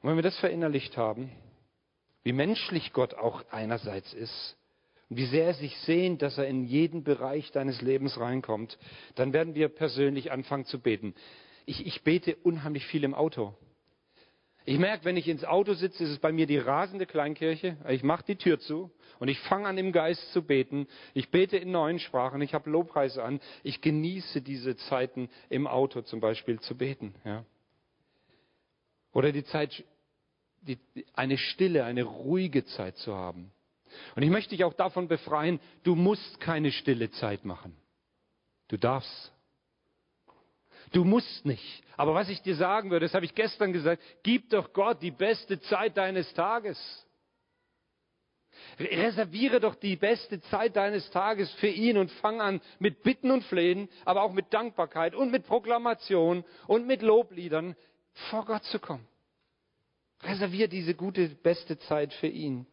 [0.00, 1.30] Und wenn wir das verinnerlicht haben,
[2.22, 4.56] wie menschlich Gott auch einerseits ist,
[5.08, 8.78] und wie sehr er sich sehnt, dass er in jeden Bereich deines Lebens reinkommt,
[9.14, 11.14] dann werden wir persönlich anfangen zu beten.
[11.64, 13.54] Ich, ich bete unheimlich viel im Auto.
[14.68, 17.78] Ich merke, wenn ich ins Auto sitze, ist es bei mir die rasende Kleinkirche.
[17.88, 20.86] Ich mache die Tür zu und ich fange an, im Geist zu beten.
[21.14, 23.40] Ich bete in neuen Sprachen, ich habe Lobpreise an.
[23.62, 27.14] Ich genieße diese Zeiten im Auto zum Beispiel zu beten.
[27.24, 27.46] Ja.
[29.14, 29.82] Oder die Zeit,
[30.60, 30.76] die,
[31.14, 33.50] eine stille, eine ruhige Zeit zu haben.
[34.16, 37.74] Und ich möchte dich auch davon befreien, du musst keine stille Zeit machen.
[38.68, 39.32] Du darfst.
[40.92, 41.82] Du musst nicht.
[41.96, 45.10] Aber was ich dir sagen würde, das habe ich gestern gesagt, gib doch Gott die
[45.10, 46.78] beste Zeit deines Tages.
[48.78, 53.44] Reserviere doch die beste Zeit deines Tages für ihn und fang an mit Bitten und
[53.44, 57.76] Flehen, aber auch mit Dankbarkeit und mit Proklamation und mit Lobliedern
[58.30, 59.06] vor Gott zu kommen.
[60.22, 62.66] Reserviere diese gute, beste Zeit für ihn.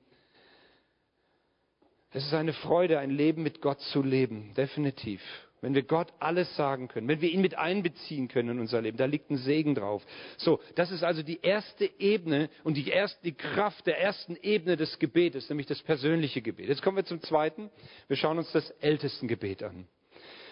[2.12, 5.22] Es ist eine Freude, ein Leben mit Gott zu leben, definitiv.
[5.66, 8.98] Wenn wir Gott alles sagen können, wenn wir ihn mit einbeziehen können in unser Leben,
[8.98, 10.06] da liegt ein Segen drauf.
[10.38, 14.78] So, das ist also die erste Ebene und die, erste, die Kraft der ersten Ebene
[14.78, 16.68] des Gebetes, nämlich das persönliche Gebet.
[16.68, 17.72] Jetzt kommen wir zum zweiten.
[18.08, 19.88] Wir schauen uns das Ältestengebet an.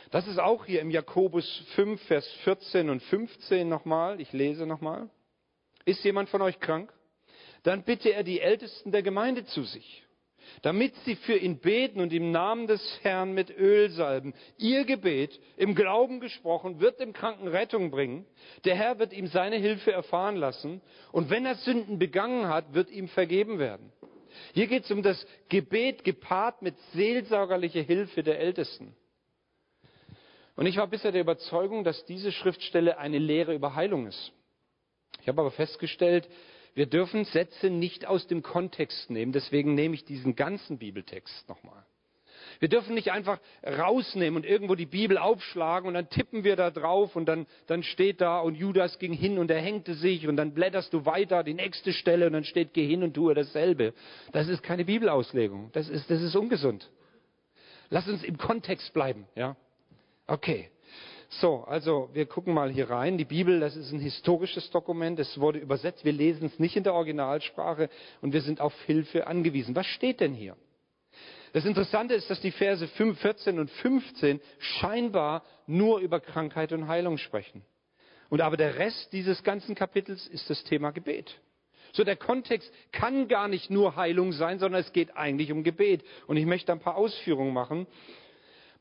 [0.10, 4.20] Das ist auch hier im Jakobus 5, Vers 14 und 15 nochmal.
[4.20, 5.12] Ich lese nochmal.
[5.86, 6.92] Ist jemand von euch krank?
[7.62, 10.03] Dann bitte er die Ältesten der Gemeinde zu sich
[10.62, 14.34] damit sie für ihn beten und im Namen des Herrn mit Öl salben.
[14.58, 18.26] Ihr Gebet, im Glauben gesprochen, wird dem Kranken Rettung bringen.
[18.66, 20.82] Der Herr wird ihm seine Hilfe erfahren lassen.
[21.12, 23.92] Und wenn er Sünden begangen hat, wird ihm vergeben werden.
[24.54, 28.96] Hier geht es um das Gebet gepaart mit seelsorgerlicher Hilfe der Ältesten.
[30.56, 34.32] Und ich war bisher der Überzeugung, dass diese Schriftstelle eine Lehre über Heilung ist.
[35.22, 36.28] Ich habe aber festgestellt,
[36.76, 39.32] wir dürfen Sätze nicht aus dem Kontext nehmen.
[39.32, 41.86] Deswegen nehme ich diesen ganzen Bibeltext nochmal.
[42.60, 46.72] Wir dürfen nicht einfach rausnehmen und irgendwo die Bibel aufschlagen und dann tippen wir da
[46.72, 50.36] drauf und dann, dann steht da und Judas ging hin und er hängte sich und
[50.36, 53.94] dann blätterst du weiter die nächste Stelle und dann steht geh hin und tue dasselbe.
[54.32, 55.72] Das ist keine Bibelauslegung.
[55.74, 56.90] Das ist, das ist ungesund.
[57.90, 59.56] Lass uns im Kontext bleiben, ja?
[60.28, 60.70] Okay.
[61.40, 63.18] So, also wir gucken mal hier rein.
[63.18, 65.20] Die Bibel, das ist ein historisches Dokument.
[65.20, 66.06] Es wurde übersetzt.
[66.06, 67.90] Wir lesen es nicht in der Originalsprache
[68.22, 69.76] und wir sind auf Hilfe angewiesen.
[69.76, 70.56] Was steht denn hier?
[71.54, 76.88] Das Interessante ist, dass die Verse 5, 14 und 15 scheinbar nur über Krankheit und
[76.88, 77.64] Heilung sprechen.
[78.30, 81.40] Und aber der Rest dieses ganzen Kapitels ist das Thema Gebet.
[81.92, 86.04] So der Kontext kann gar nicht nur Heilung sein, sondern es geht eigentlich um Gebet.
[86.26, 87.86] Und ich möchte ein paar Ausführungen machen.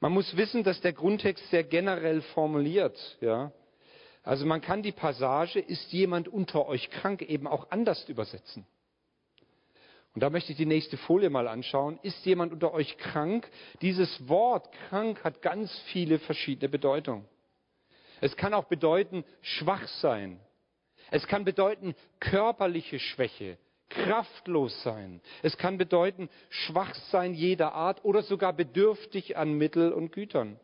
[0.02, 2.98] Man muss wissen, dass der Grundtext sehr generell formuliert.
[3.20, 3.52] Ja?
[4.24, 8.66] Also man kann die Passage, ist jemand unter euch krank, eben auch anders übersetzen.
[10.12, 12.00] Und da möchte ich die nächste Folie mal anschauen.
[12.02, 13.48] Ist jemand unter euch krank?
[13.80, 17.24] Dieses Wort krank hat ganz viele verschiedene Bedeutungen.
[18.20, 20.40] Es kann auch bedeuten schwach sein.
[21.12, 23.56] Es kann bedeuten körperliche Schwäche,
[23.92, 25.20] kraftlos sein.
[25.42, 30.59] Es kann bedeuten schwach sein jeder Art oder sogar bedürftig an Mittel und Gütern.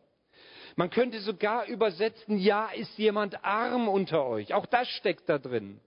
[0.76, 4.54] Man könnte sogar übersetzen, ja, ist jemand arm unter euch.
[4.54, 5.80] Auch das steckt da drin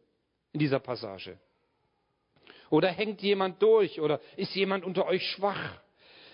[0.54, 1.38] in dieser Passage.
[2.69, 5.82] Oder hängt jemand durch oder ist jemand unter euch schwach.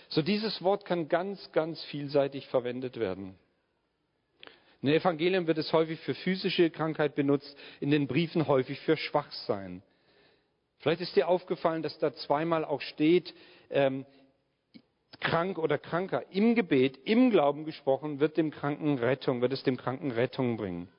[0.10, 3.38] So dieses Wort kann ganz, ganz vielseitig verwendet werden.
[4.82, 8.96] In den Evangelien wird es häufig für physische Krankheit benutzt, in den Briefen häufig für
[8.96, 9.82] Schwachsein.
[10.80, 13.34] Vielleicht ist dir aufgefallen, dass da zweimal auch steht,
[13.70, 14.06] ähm,
[15.20, 19.78] krank oder kranker, im Gebet, im Glauben gesprochen, wird dem Kranken Rettung, wird es dem
[19.78, 20.90] Kranken Rettung bringen.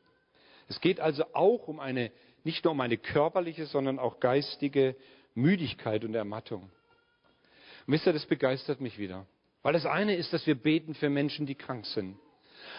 [0.68, 2.10] Es geht also auch um eine,
[2.44, 4.96] nicht nur um eine körperliche, sondern auch geistige
[5.34, 6.62] Müdigkeit und Ermattung.
[7.86, 9.26] Und wisst ihr, das begeistert mich wieder.
[9.62, 12.18] Weil das eine ist, dass wir beten für Menschen, die krank sind.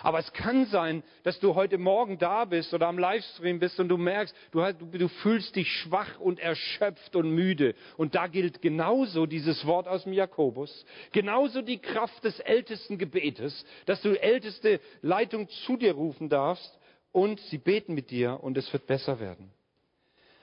[0.04, 3.90] Aber es kann sein, dass du heute Morgen da bist oder am Livestream bist und
[3.90, 7.76] du merkst, du, du, fühlst dich schwach und erschöpft und müde.
[7.98, 13.66] Und da gilt genauso dieses Wort aus dem Jakobus, genauso die Kraft des ältesten Gebetes,
[13.86, 16.78] dass du älteste Leitung zu dir rufen darfst
[17.12, 19.52] und sie beten mit dir und es wird besser werden.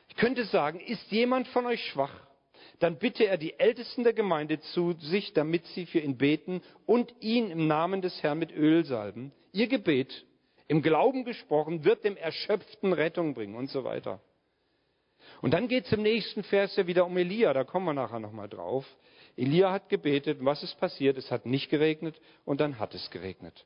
[0.09, 2.27] Ich könnte sagen, ist jemand von euch schwach?
[2.79, 7.15] dann bitte er die Ältesten der Gemeinde zu sich, damit sie für ihn beten und
[7.21, 9.33] ihn im Namen des Herrn mit Öl salben.
[9.57, 10.27] Ihr Gebet,
[10.69, 14.21] im Glauben gesprochen, wird dem Erschöpften Rettung bringen und so weiter.
[15.41, 18.21] Und dann geht es im nächsten Vers ja wieder um Elia, da kommen wir nachher
[18.21, 18.85] nochmal drauf.
[19.35, 21.17] Elia hat gebetet, was ist passiert?
[21.17, 23.65] Es hat nicht geregnet und dann hat es geregnet.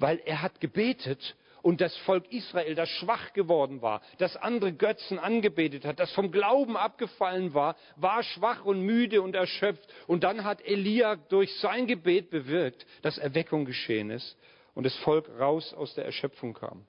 [0.00, 5.20] Weil er hat gebetet und das Volk Israel, das schwach geworden war, das andere Götzen
[5.20, 9.88] angebetet hat, das vom Glauben abgefallen war, war schwach und müde und erschöpft.
[10.08, 14.36] Und dann hat Elia durch sein Gebet bewirkt, dass Erweckung geschehen ist
[14.78, 16.86] und das Volk raus aus der Erschöpfung kam.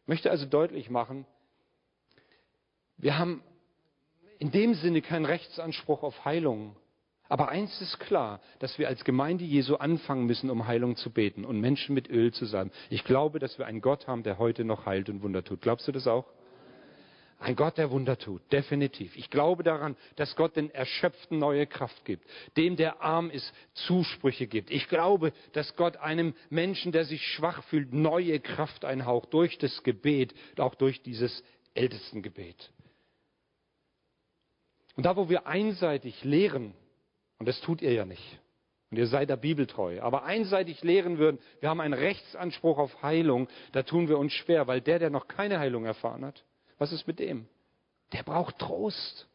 [0.00, 1.26] Ich möchte also deutlich machen,
[2.96, 3.42] wir haben
[4.38, 6.74] in dem Sinne keinen Rechtsanspruch auf Heilung.
[7.28, 11.44] Aber eins ist klar, dass wir als Gemeinde Jesu anfangen müssen, um Heilung zu beten
[11.44, 12.70] und Menschen mit Öl zu sein.
[12.88, 15.60] Ich glaube, dass wir einen Gott haben, der heute noch heilt und Wunder tut.
[15.60, 16.24] Glaubst du das auch?
[17.42, 19.16] Ein Gott, der Wunder tut, definitiv.
[19.16, 22.24] Ich glaube daran, dass Gott den Erschöpften neue Kraft gibt,
[22.56, 24.70] dem, der arm ist, Zusprüche gibt.
[24.70, 29.82] Ich glaube, dass Gott einem Menschen, der sich schwach fühlt, neue Kraft einhaucht durch das
[29.82, 31.42] Gebet, auch durch dieses
[31.74, 32.70] Ältestengebet.
[34.94, 36.74] Und da, wo wir einseitig lehren,
[37.40, 38.38] und das tut ihr ja nicht.
[38.92, 40.00] Und ihr seid der Bibel treu.
[40.00, 44.68] Aber einseitig lehren würden, wir haben einen Rechtsanspruch auf Heilung, da tun wir uns schwer,
[44.68, 46.44] weil der, der noch keine Heilung erfahren hat,
[46.78, 47.46] was ist mit dem?
[48.12, 49.28] Der braucht Trost.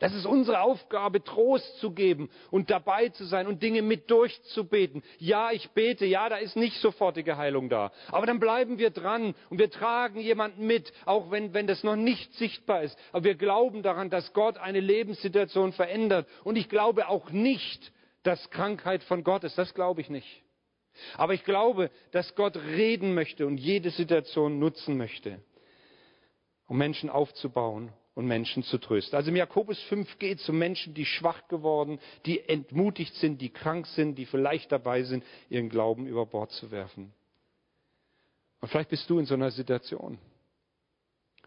[0.00, 5.02] Das ist unsere Aufgabe, Trost zu geben und dabei zu sein und Dinge mit durchzubeten.
[5.18, 7.92] Ja, ich bete, ja, da ist nicht sofortige Heilung da.
[8.08, 11.96] Aber dann bleiben wir dran und wir tragen jemanden mit, auch wenn, wenn das noch
[11.96, 12.98] nicht sichtbar ist.
[13.12, 16.26] Aber wir glauben daran, dass Gott eine Lebenssituation verändert.
[16.44, 17.92] Und ich glaube auch nicht,
[18.22, 19.58] dass Krankheit von Gott ist.
[19.58, 20.42] Das glaube ich nicht.
[21.16, 25.40] Aber ich glaube, dass Gott reden möchte und jede Situation nutzen möchte,
[26.74, 29.16] um Menschen aufzubauen und Menschen zu trösten.
[29.16, 33.50] Also im Jakobus 5 geht es um Menschen, die schwach geworden, die entmutigt sind, die
[33.50, 37.14] krank sind, die vielleicht dabei sind, ihren Glauben über Bord zu werfen.
[38.60, 40.18] Und vielleicht bist du in so einer Situation.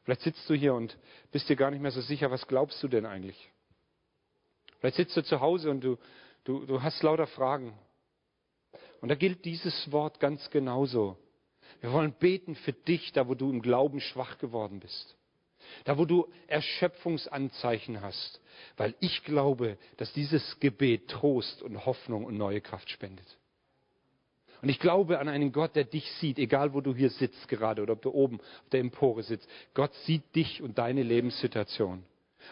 [0.06, 0.98] Vielleicht sitzt du hier und
[1.34, 3.52] bist dir gar nicht mehr so sicher, was glaubst du denn eigentlich?
[4.80, 5.98] Vielleicht sitzt du zu Hause und du,
[6.46, 7.78] du, du hast lauter Fragen.
[9.02, 11.18] Und da gilt dieses Wort ganz genauso.
[11.82, 15.17] Wir wollen beten für dich, da wo du im Glauben schwach geworden bist.
[15.84, 18.42] Da, wo du Erschöpfungsanzeichen hast.
[18.76, 23.38] Weil ich glaube, dass dieses Gebet Trost und Hoffnung und neue Kraft spendet.
[24.62, 27.82] Und ich glaube an einen Gott, der dich sieht, egal wo du hier sitzt gerade
[27.82, 29.48] oder ob du oben auf der Empore sitzt.
[29.74, 32.04] Gott sieht dich und deine Lebenssituation.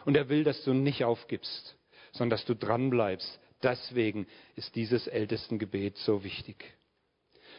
[0.06, 1.76] Und er will, dass du nicht aufgibst,
[2.12, 3.40] sondern dass du dranbleibst.
[3.64, 6.76] Deswegen ist dieses Ältestengebet so wichtig.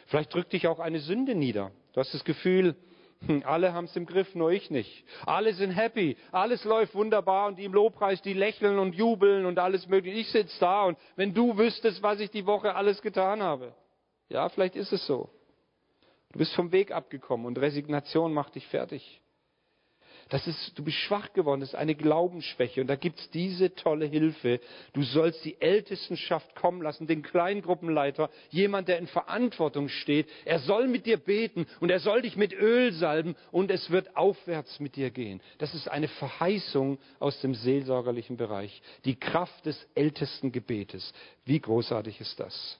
[0.05, 1.71] Vielleicht drückt dich auch eine Sünde nieder.
[1.93, 2.75] Du hast das Gefühl,
[3.25, 5.05] hm, alle haben es im Griff, nur ich nicht.
[5.25, 9.59] Alle sind happy, alles läuft wunderbar und die im Lobpreis, die lächeln und jubeln und
[9.59, 10.17] alles mögliche.
[10.17, 13.73] Ich sitze da und wenn du wüsstest, was ich die Woche alles getan habe.
[14.29, 15.29] Ja, vielleicht ist es so.
[16.31, 19.21] Du bist vom Weg abgekommen und Resignation macht dich fertig.
[20.29, 22.81] Das ist, du bist schwach geworden, das ist eine Glaubensschwäche.
[22.81, 24.59] Und da gibt's diese tolle Hilfe.
[24.93, 30.27] Du sollst die Ältestenschaft kommen lassen, den Kleingruppenleiter, jemand, der in Verantwortung steht.
[30.45, 34.17] Er soll mit dir beten und er soll dich mit Öl salben und es wird
[34.17, 35.41] aufwärts mit dir gehen.
[35.59, 38.81] Das ist eine Verheißung aus dem seelsorgerlichen Bereich.
[39.05, 41.13] Die Kraft des ältesten Gebetes.
[41.45, 42.79] Wie großartig ist das?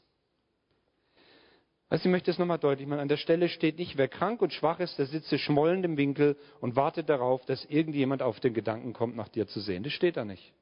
[1.89, 3.00] Also ich möchte es nochmal deutlich machen.
[3.00, 6.36] An der Stelle steht nicht, wer krank und schwach ist, der sitze schmollend im Winkel
[6.60, 9.84] und wartet darauf, dass irgendjemand auf den Gedanken kommt, nach dir zu sehen.
[9.84, 10.54] Das steht da nicht.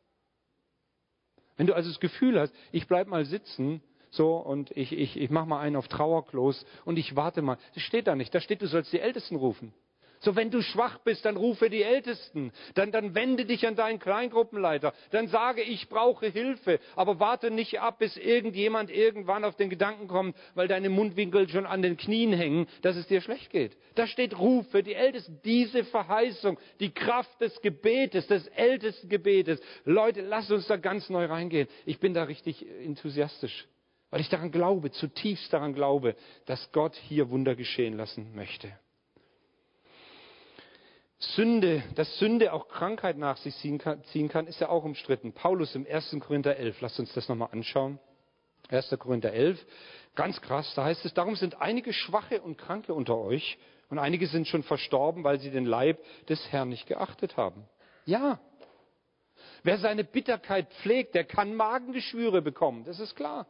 [1.57, 5.29] Wenn du also das Gefühl hast, ich bleib mal sitzen, so, und ich, ich, ich
[5.29, 7.57] mache mal einen auf Trauerklos und ich warte mal.
[7.73, 8.33] Das steht da nicht.
[8.33, 9.73] Da steht, du sollst die Ältesten rufen.
[10.19, 12.51] So, wenn du schwach bist, dann rufe die Ältesten.
[12.73, 14.93] Dann, dann wende dich an deinen Kleingruppenleiter.
[15.11, 16.79] Dann sage, ich brauche Hilfe.
[16.95, 21.65] Aber warte nicht ab, bis irgendjemand irgendwann auf den Gedanken kommt, weil deine Mundwinkel schon
[21.65, 23.77] an den Knien hängen, dass es dir schlecht geht.
[23.95, 25.39] Da steht, rufe die Ältesten.
[25.43, 29.61] Diese Verheißung, die Kraft des Gebetes, des ältesten Gebetes.
[29.83, 31.67] Leute, lasst uns da ganz neu reingehen.
[31.85, 33.67] Ich bin da richtig enthusiastisch.
[34.09, 38.71] Weil ich daran glaube, zutiefst daran glaube, dass Gott hier Wunder geschehen lassen möchte.
[41.33, 45.33] Sünde, dass Sünde auch Krankheit nach sich ziehen kann, ist ja auch umstritten.
[45.33, 46.17] Paulus im 1.
[46.19, 47.99] Korinther 11, lasst uns das nochmal anschauen.
[48.69, 48.95] 1.
[48.99, 49.63] Korinther 11,
[50.15, 53.57] ganz krass, da heißt es, darum sind einige Schwache und Kranke unter euch
[53.89, 57.67] und einige sind schon verstorben, weil sie den Leib des Herrn nicht geachtet haben.
[58.05, 58.39] Ja,
[59.63, 63.47] wer seine Bitterkeit pflegt, der kann Magengeschwüre bekommen, das ist klar.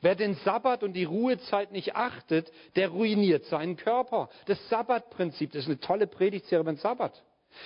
[0.00, 4.28] Wer den Sabbat und die Ruhezeit nicht achtet, der ruiniert seinen Körper.
[4.46, 7.22] Das Sabbatprinzip, das ist eine tolle Predigtserie beim Sabbat.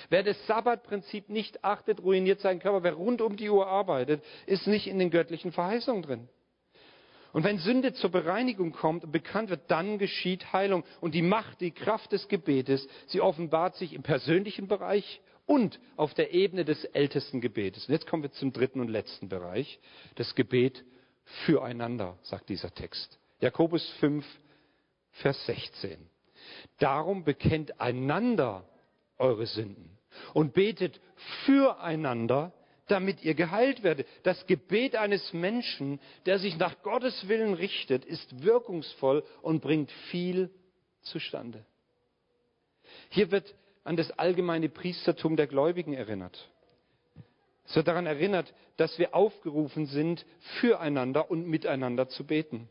[0.09, 2.83] Wer das Sabbatprinzip nicht achtet, ruiniert seinen Körper.
[2.83, 6.29] Wer rund um die Uhr arbeitet, ist nicht in den göttlichen Verheißungen drin.
[7.33, 10.83] Und wenn Sünde zur Bereinigung kommt und bekannt wird, dann geschieht Heilung.
[10.99, 16.13] Und die Macht, die Kraft des Gebetes, sie offenbart sich im persönlichen Bereich und auf
[16.13, 17.87] der Ebene des ältesten Gebetes.
[17.87, 19.79] Und jetzt kommen wir zum dritten und letzten Bereich,
[20.15, 20.83] das Gebet
[21.45, 23.19] füreinander, sagt dieser Text.
[23.39, 24.25] Jakobus 5,
[25.11, 25.97] Vers 16.
[26.79, 28.67] Darum bekennt einander
[29.17, 29.97] eure Sünden
[30.33, 30.99] und betet
[31.45, 32.53] füreinander,
[32.87, 34.07] damit ihr geheilt werdet.
[34.23, 40.49] Das Gebet eines Menschen, der sich nach Gottes Willen richtet, ist wirkungsvoll und bringt viel
[41.01, 41.65] zustande.
[43.09, 46.50] Hier wird an das allgemeine Priestertum der Gläubigen erinnert.
[47.71, 50.25] Es wird daran erinnert, dass wir aufgerufen sind,
[50.59, 52.67] füreinander und miteinander zu beten.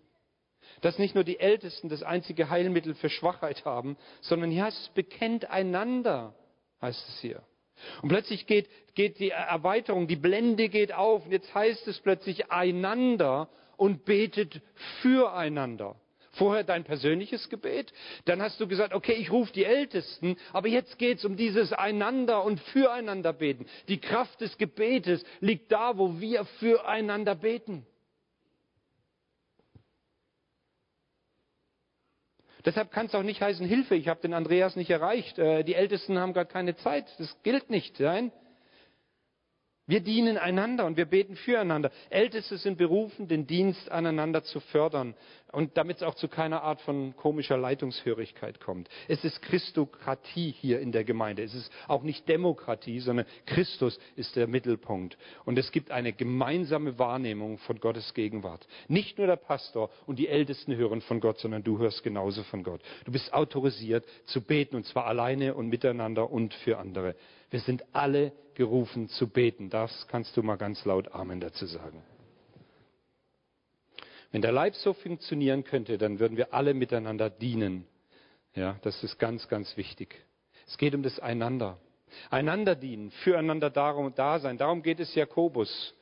[0.82, 4.88] Dass nicht nur die Ältesten das einzige Heilmittel für Schwachheit haben, sondern hier heißt es,
[4.90, 6.34] bekennt einander,
[6.82, 7.42] heißt es hier.
[8.02, 12.50] Und plötzlich geht, geht die Erweiterung, die Blende geht auf und jetzt heißt es plötzlich
[12.50, 14.60] einander und betet
[15.00, 15.96] füreinander.
[16.32, 17.92] Vorher dein persönliches Gebet,
[18.24, 21.72] dann hast du gesagt, okay, ich rufe die Ältesten, aber jetzt geht es um dieses
[21.72, 23.66] Einander und Füreinander beten.
[23.88, 27.84] Die Kraft des Gebetes liegt da, wo wir füreinander beten.
[32.64, 35.74] Deshalb kann es auch nicht heißen, Hilfe, ich habe den Andreas nicht erreicht, äh, die
[35.74, 37.06] Ältesten haben gar keine Zeit.
[37.18, 37.98] Das gilt nicht.
[37.98, 38.32] Nein,
[39.90, 41.90] wir dienen einander und wir beten füreinander.
[42.08, 45.14] Älteste sind berufen, den Dienst aneinander zu fördern
[45.52, 48.88] und damit es auch zu keiner Art von komischer Leitungshörigkeit kommt.
[49.08, 51.42] Es ist Christokratie hier in der Gemeinde.
[51.42, 55.18] Es ist auch nicht Demokratie, sondern Christus ist der Mittelpunkt.
[55.44, 58.66] Und es gibt eine gemeinsame Wahrnehmung von Gottes Gegenwart.
[58.88, 62.62] Nicht nur der Pastor und die Ältesten hören von Gott, sondern du hörst genauso von
[62.62, 62.80] Gott.
[63.04, 67.16] Du bist autorisiert zu beten und zwar alleine und miteinander und für andere.
[67.50, 69.70] Wir sind alle gerufen zu beten.
[69.70, 72.02] Das kannst du mal ganz laut Amen dazu sagen.
[74.32, 77.86] Wenn der Leib so funktionieren könnte, dann würden wir alle miteinander dienen.
[78.54, 80.14] Ja, das ist ganz, ganz wichtig.
[80.66, 81.78] Es geht um das Einander.
[82.30, 84.56] Einander dienen, füreinander darum, da sein.
[84.58, 85.94] Darum geht es Jakobus.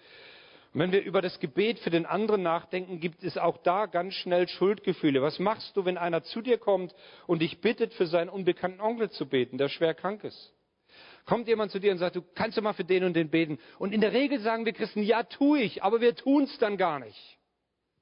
[0.75, 4.15] Und wenn wir über das Gebet für den anderen nachdenken, gibt es auch da ganz
[4.15, 5.23] schnell Schuldgefühle.
[5.23, 6.95] Was machst du, wenn einer zu dir kommt
[7.27, 10.53] und dich bittet, für seinen unbekannten Onkel zu beten, der schwer krank ist?
[11.29, 13.59] Kommt jemand zu dir und sagt, du kannst du mal für den und den beten.
[13.79, 16.79] Und in der Regel sagen wir Christen, ja, tue ich, aber wir tun es dann
[16.79, 17.39] gar nicht,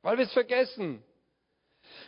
[0.03, 1.03] weil wir es vergessen.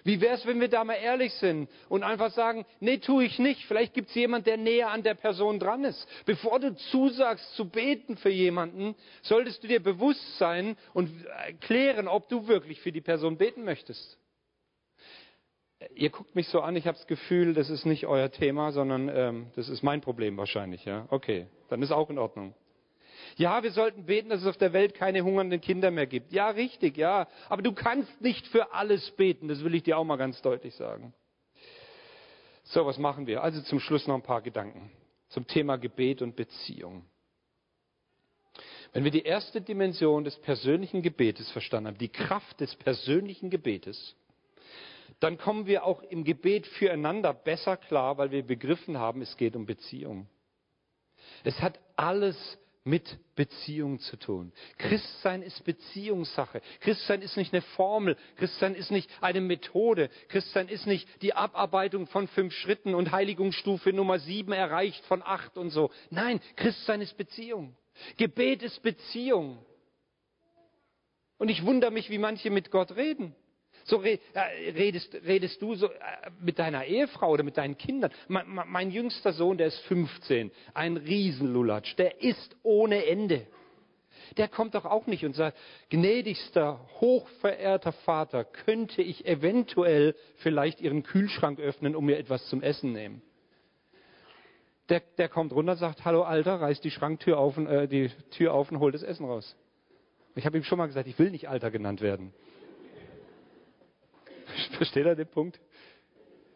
[0.04, 3.38] Wie wäre es, wenn wir da mal ehrlich sind und einfach sagen, nee, tue ich
[3.38, 3.64] nicht.
[3.66, 6.06] Vielleicht gibt es jemand, der näher an der Person dran ist.
[6.24, 11.10] Bevor du zusagst zu beten für jemanden, solltest du dir bewusst sein und
[11.60, 14.18] klären, ob du wirklich für die Person beten möchtest
[15.94, 19.08] ihr guckt mich so an, ich habe das Gefühl, das ist nicht euer Thema, sondern
[19.08, 20.84] ähm, das ist mein Problem wahrscheinlich.
[20.84, 21.06] Ja?
[21.10, 22.54] Okay, dann ist auch in Ordnung.
[23.36, 26.32] Ja, wir sollten beten, dass es auf der Welt keine hungernden Kinder mehr gibt.
[26.32, 27.28] Ja, richtig, ja.
[27.48, 30.74] Aber du kannst nicht für alles beten, das will ich dir auch mal ganz deutlich
[30.74, 31.14] sagen.
[32.64, 33.42] So, was machen wir?
[33.42, 34.90] Also zum Schluss noch ein paar Gedanken
[35.28, 37.04] zum Thema Gebet und Beziehung.
[38.92, 44.16] Wenn wir die erste Dimension des persönlichen Gebetes verstanden haben, die Kraft des persönlichen Gebetes,
[45.20, 49.56] dann kommen wir auch im Gebet füreinander besser klar, weil wir begriffen haben, es geht
[49.56, 50.28] um Beziehung.
[51.44, 54.52] Es hat alles mit Beziehung zu tun.
[54.78, 56.62] Christsein ist Beziehungssache.
[56.80, 58.16] Christsein ist nicht eine Formel.
[58.36, 60.08] Christsein ist nicht eine Methode.
[60.28, 65.58] Christsein ist nicht die Abarbeitung von fünf Schritten und Heiligungsstufe Nummer sieben erreicht von acht
[65.58, 65.90] und so.
[66.10, 67.76] Nein, Christsein ist Beziehung.
[68.16, 69.58] Gebet ist Beziehung.
[71.36, 73.34] Und ich wundere mich, wie manche mit Gott reden.
[73.88, 74.18] So äh,
[74.76, 75.90] redest, redest du so äh,
[76.40, 78.10] mit deiner Ehefrau oder mit deinen Kindern.
[78.28, 83.46] Mein, mein jüngster Sohn, der ist 15, ein Riesenlulatsch, der ist ohne Ende.
[84.36, 85.56] Der kommt doch auch nicht und sagt,
[85.88, 92.92] gnädigster, hochverehrter Vater, könnte ich eventuell vielleicht Ihren Kühlschrank öffnen, um mir etwas zum Essen
[92.92, 93.22] nehmen?
[94.90, 98.10] Der, der kommt runter und sagt, hallo Alter, reißt die Schranktür auf und, äh, die
[98.32, 99.56] Tür auf und holt das Essen raus.
[100.34, 102.34] Ich habe ihm schon mal gesagt, ich will nicht Alter genannt werden.
[104.76, 105.60] Versteht er den Punkt?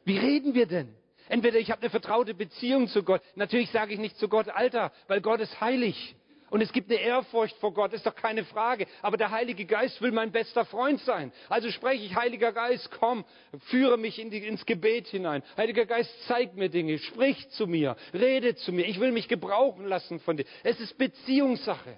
[0.05, 0.95] Wie reden wir denn?
[1.29, 3.23] Entweder ich habe eine vertraute Beziehung zu Gott.
[3.37, 6.17] Natürlich sage ich nicht zu Gott Alter, weil Gott ist heilig.
[6.51, 8.87] Und es gibt eine Ehrfurcht vor Gott, ist doch keine Frage.
[9.01, 11.33] Aber der Heilige Geist will mein bester Freund sein.
[11.49, 13.25] Also spreche ich, Heiliger Geist, komm,
[13.71, 15.43] führe mich in die, ins Gebet hinein.
[15.57, 18.87] Heiliger Geist, zeig mir Dinge, sprich zu mir, rede zu mir.
[18.87, 20.45] Ich will mich gebrauchen lassen von dir.
[20.63, 21.97] Es ist Beziehungssache.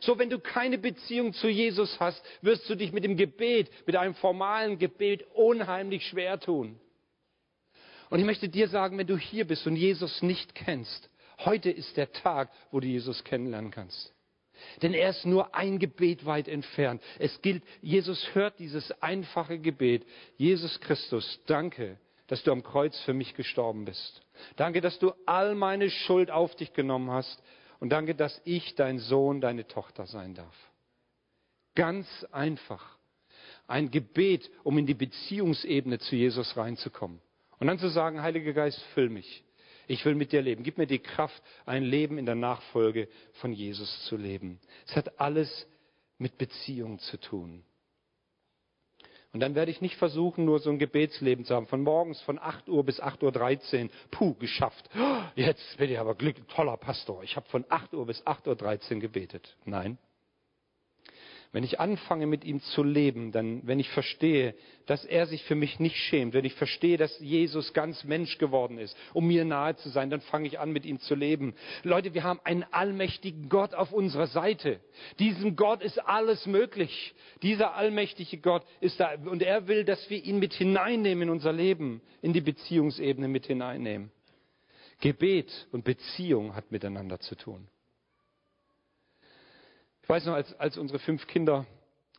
[0.00, 3.96] So, wenn du keine Beziehung zu Jesus hast, wirst du dich mit dem Gebet, mit
[3.96, 6.78] einem formalen Gebet unheimlich schwer tun.
[8.08, 11.10] Und ich möchte dir sagen, wenn du hier bist und Jesus nicht kennst,
[11.44, 14.12] heute ist der Tag, wo du Jesus kennenlernen kannst.
[14.82, 17.02] Denn er ist nur ein Gebet weit entfernt.
[17.18, 20.04] Es gilt, Jesus hört dieses einfache Gebet.
[20.36, 24.22] Jesus Christus, danke, dass du am Kreuz für mich gestorben bist.
[24.56, 27.42] Danke, dass du all meine Schuld auf dich genommen hast
[27.80, 30.54] und danke, dass ich dein Sohn, deine Tochter sein darf.
[31.74, 32.98] Ganz einfach.
[33.66, 37.20] Ein Gebet, um in die Beziehungsebene zu Jesus reinzukommen.
[37.58, 39.44] Und dann zu sagen, Heiliger Geist, füll mich.
[39.86, 40.62] Ich will mit dir leben.
[40.62, 44.60] Gib mir die Kraft, ein Leben in der Nachfolge von Jesus zu leben.
[44.86, 45.66] Es hat alles
[46.18, 47.64] mit Beziehung zu tun.
[49.32, 51.66] Und dann werde ich nicht versuchen, nur so ein Gebetsleben zu haben.
[51.66, 53.90] Von morgens von 8 Uhr bis 8.13 Uhr.
[54.10, 54.90] Puh, geschafft.
[55.36, 57.22] Jetzt bin ich aber glücklich, toller Pastor.
[57.22, 59.56] Ich habe von 8 Uhr bis 8.13 Uhr gebetet.
[59.64, 59.98] Nein.
[61.52, 64.54] Wenn ich anfange, mit ihm zu leben, dann, wenn ich verstehe,
[64.86, 68.78] dass er sich für mich nicht schämt, wenn ich verstehe, dass Jesus ganz Mensch geworden
[68.78, 71.54] ist, um mir nahe zu sein, dann fange ich an, mit ihm zu leben.
[71.82, 74.78] Leute, wir haben einen allmächtigen Gott auf unserer Seite.
[75.18, 77.14] Diesem Gott ist alles möglich.
[77.42, 81.52] Dieser allmächtige Gott ist da und er will, dass wir ihn mit hineinnehmen in unser
[81.52, 84.12] Leben, in die Beziehungsebene mit hineinnehmen.
[85.00, 87.66] Gebet und Beziehung hat miteinander zu tun
[90.10, 91.66] weiß noch, als, als unsere fünf Kinder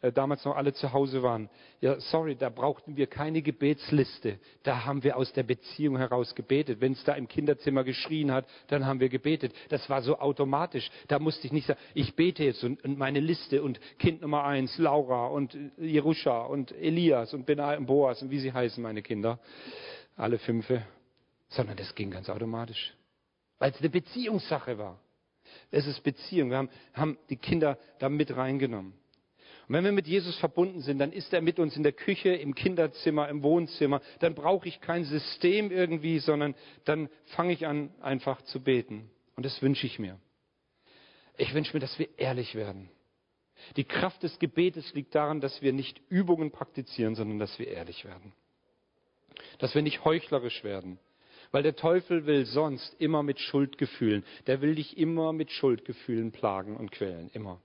[0.01, 1.49] äh, damals noch alle zu Hause waren,
[1.81, 4.39] ja, sorry, da brauchten wir keine Gebetsliste.
[4.63, 6.79] Da haben wir aus der Beziehung heraus gebetet.
[6.79, 9.53] Wenn es da im Kinderzimmer geschrien hat, dann haben wir gebetet.
[9.69, 10.89] Das war so automatisch.
[11.07, 14.45] Da musste ich nicht sagen, ich bete jetzt und, und meine Liste und Kind Nummer
[14.45, 19.01] eins, Laura und Jeruscha und Elias und Benai und Boas und wie sie heißen, meine
[19.01, 19.37] Kinder.
[20.15, 20.83] Alle fünfe.
[21.49, 22.93] Sondern das ging ganz automatisch.
[23.59, 24.97] Weil es eine Beziehungssache war.
[25.71, 26.49] Es ist Beziehung.
[26.49, 28.93] Wir haben, haben die Kinder da mit reingenommen.
[29.67, 32.29] Und wenn wir mit Jesus verbunden sind, dann ist er mit uns in der Küche,
[32.29, 34.01] im Kinderzimmer, im Wohnzimmer.
[34.19, 39.09] Dann brauche ich kein System irgendwie, sondern dann fange ich an, einfach zu beten.
[39.37, 40.19] Und das wünsche ich mir.
[41.37, 42.89] Ich wünsche mir, dass wir ehrlich werden.
[43.77, 48.03] Die Kraft des Gebetes liegt daran, dass wir nicht Übungen praktizieren, sondern dass wir ehrlich
[48.03, 48.33] werden.
[49.59, 50.99] Dass wir nicht heuchlerisch werden,
[51.51, 54.23] weil der Teufel will sonst immer mit Schuldgefühlen.
[54.47, 57.29] Der will dich immer mit Schuldgefühlen plagen und quälen.
[57.33, 57.59] Immer.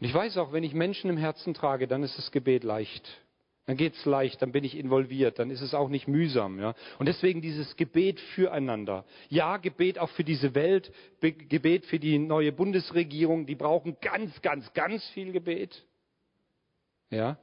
[0.00, 3.06] Und ich weiß auch, wenn ich Menschen im Herzen trage, dann ist das Gebet leicht.
[3.66, 6.58] Dann geht es leicht, dann bin ich involviert, dann ist es auch nicht mühsam.
[6.58, 6.74] Ja?
[6.98, 9.04] Und deswegen dieses Gebet füreinander.
[9.28, 14.72] Ja, Gebet auch für diese Welt, Gebet für die neue Bundesregierung, die brauchen ganz, ganz,
[14.72, 15.84] ganz viel Gebet.
[17.10, 17.38] Ja?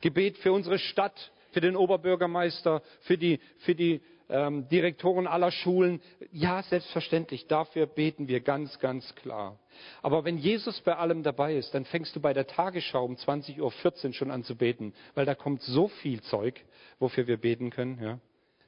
[0.00, 6.02] Gebet für unsere Stadt, für den Oberbürgermeister, für die, für die ähm, Direktoren aller Schulen.
[6.30, 9.58] Ja, selbstverständlich, dafür beten wir ganz, ganz klar.
[10.02, 14.08] Aber wenn Jesus bei allem dabei ist, dann fängst du bei der Tagesschau um 20.14
[14.08, 16.62] Uhr schon an zu beten, weil da kommt so viel Zeug,
[16.98, 17.98] wofür wir beten können.
[18.02, 18.18] Ja?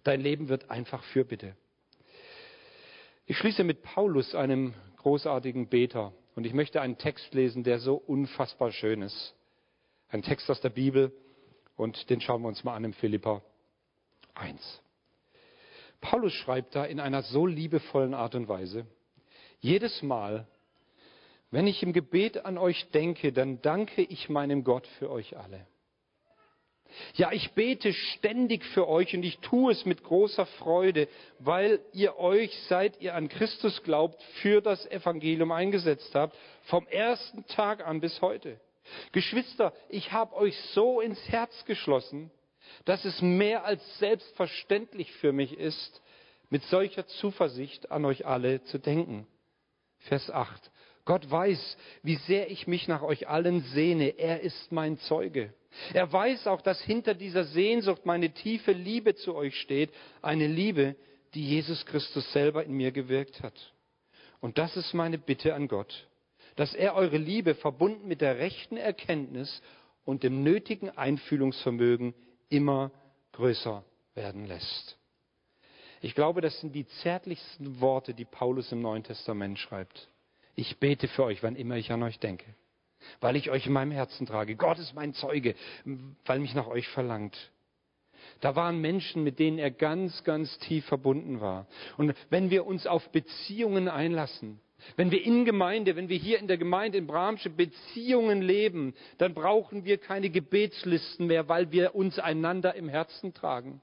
[0.03, 1.57] Dein Leben wird einfach Fürbitte.
[3.27, 6.15] Ich schließe mit Paulus, einem großartigen Beter.
[6.35, 9.35] Und ich möchte einen Text lesen, der so unfassbar schön ist.
[10.09, 11.13] Ein Text aus der Bibel,
[11.79, 13.41] und den schauen wir uns mal an im Philippa
[14.35, 14.83] 1.
[16.01, 18.87] Paulus schreibt da in einer so liebevollen Art und Weise,
[19.61, 20.47] jedes Mal,
[21.51, 25.67] wenn ich im Gebet an euch denke, dann danke ich meinem Gott für euch alle.
[27.15, 31.07] Ja, ich bete ständig für euch und ich tue es mit großer Freude,
[31.39, 37.47] weil ihr euch, seit ihr an Christus glaubt, für das Evangelium eingesetzt habt, vom ersten
[37.47, 38.59] Tag an bis heute.
[39.13, 42.31] Geschwister, ich habe euch so ins Herz geschlossen,
[42.85, 46.03] dass es mehr als selbstverständlich für mich ist,
[46.51, 49.27] mit solcher Zuversicht an euch alle zu denken.
[49.99, 50.71] Vers 8.
[51.05, 54.19] Gott weiß, wie sehr ich mich nach euch allen sehne.
[54.19, 55.55] Er ist mein Zeuge.
[55.93, 59.91] Er weiß auch, dass hinter dieser Sehnsucht meine tiefe Liebe zu euch steht,
[60.23, 60.97] eine Liebe,
[61.35, 63.55] die Jesus Christus selber in mir gewirkt hat.
[64.41, 66.08] Und das ist meine Bitte an Gott,
[66.59, 69.63] dass er eure Liebe verbunden mit der rechten Erkenntnis
[70.05, 72.15] und dem nötigen Einfühlungsvermögen
[72.49, 72.91] immer
[73.33, 73.85] größer
[74.15, 74.99] werden lässt.
[76.01, 80.09] Ich glaube, das sind die zärtlichsten Worte, die Paulus im Neuen Testament schreibt.
[80.57, 82.45] Ich bete für euch, wann immer ich an euch denke
[83.21, 84.57] weil ich euch in meinem Herzen trage.
[84.57, 85.55] Gott ist mein Zeuge,
[86.25, 87.37] weil mich nach euch verlangt.
[88.41, 91.67] Da waren Menschen, mit denen er ganz, ganz tief verbunden war.
[91.97, 94.61] Und wenn wir uns auf Beziehungen einlassen,
[94.97, 99.35] wenn wir in Gemeinde, wenn wir hier in der Gemeinde in Bramsche Beziehungen leben, dann
[99.35, 103.81] brauchen wir keine Gebetslisten mehr, weil wir uns einander im Herzen tragen.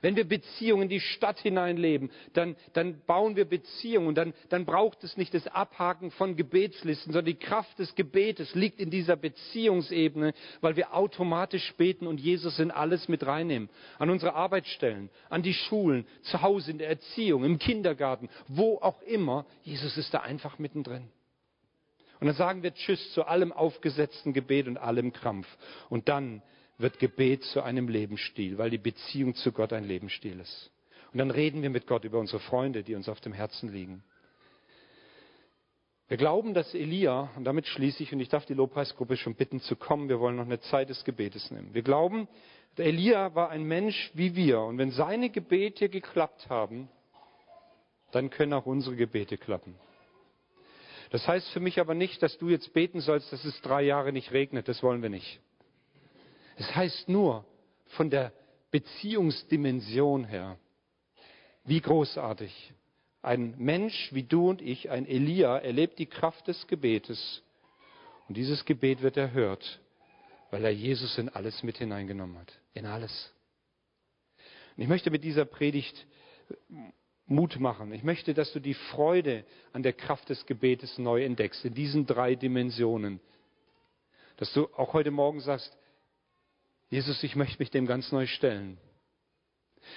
[0.00, 4.14] Wenn wir Beziehungen in die Stadt hineinleben, dann, dann bauen wir Beziehungen.
[4.14, 8.80] Dann, dann braucht es nicht das Abhaken von Gebetslisten, sondern die Kraft des Gebetes liegt
[8.80, 13.68] in dieser Beziehungsebene, weil wir automatisch beten und Jesus in alles mit reinnehmen.
[13.98, 19.00] An unsere Arbeitsstellen, an die Schulen, zu Hause in der Erziehung, im Kindergarten, wo auch
[19.02, 19.46] immer.
[19.62, 21.08] Jesus ist da einfach mittendrin.
[22.22, 25.48] Und dann sagen wir Tschüss zu allem aufgesetzten Gebet und allem Krampf.
[25.88, 26.40] Und dann
[26.82, 30.70] wird Gebet zu einem Lebensstil, weil die Beziehung zu Gott ein Lebensstil ist.
[31.12, 34.02] Und dann reden wir mit Gott über unsere Freunde, die uns auf dem Herzen liegen.
[36.08, 39.60] Wir glauben, dass Elia, und damit schließe ich, und ich darf die Lobpreisgruppe schon bitten
[39.60, 41.72] zu kommen, wir wollen noch eine Zeit des Gebetes nehmen.
[41.72, 42.28] Wir glauben,
[42.76, 44.60] Elia war ein Mensch wie wir.
[44.60, 46.88] Und wenn seine Gebete geklappt haben,
[48.10, 49.74] dann können auch unsere Gebete klappen.
[51.10, 54.12] Das heißt für mich aber nicht, dass du jetzt beten sollst, dass es drei Jahre
[54.12, 54.68] nicht regnet.
[54.68, 55.40] Das wollen wir nicht.
[56.62, 57.44] Es heißt nur
[57.96, 58.32] von der
[58.70, 60.58] Beziehungsdimension her,
[61.64, 62.72] wie großartig.
[63.20, 67.42] Ein Mensch wie du und ich, ein Elia, erlebt die Kraft des Gebetes.
[68.28, 69.80] Und dieses Gebet wird erhört,
[70.52, 72.52] weil er Jesus in alles mit hineingenommen hat.
[72.74, 73.32] In alles.
[74.76, 76.06] Und ich möchte mit dieser Predigt
[77.26, 77.92] Mut machen.
[77.92, 82.06] Ich möchte, dass du die Freude an der Kraft des Gebetes neu entdeckst, in diesen
[82.06, 83.18] drei Dimensionen.
[84.36, 85.76] Dass du auch heute Morgen sagst,
[86.92, 88.76] Jesus, ich möchte mich dem ganz neu stellen.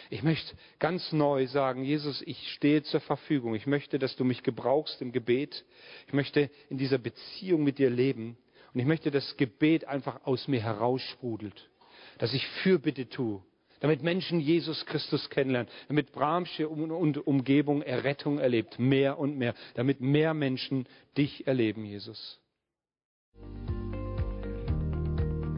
[0.09, 3.53] Ich möchte ganz neu sagen, Jesus, ich stehe zur Verfügung.
[3.53, 5.65] Ich möchte, dass du mich gebrauchst im Gebet.
[6.07, 8.37] Ich möchte in dieser Beziehung mit dir leben.
[8.73, 11.69] Und ich möchte, dass Gebet einfach aus mir heraussprudelt.
[12.17, 13.43] Dass ich Fürbitte tue.
[13.81, 15.69] Damit Menschen Jesus Christus kennenlernen.
[15.89, 18.79] Damit Bramsche und Umgebung Errettung erlebt.
[18.79, 19.53] Mehr und mehr.
[19.73, 20.87] Damit mehr Menschen
[21.17, 22.39] dich erleben, Jesus.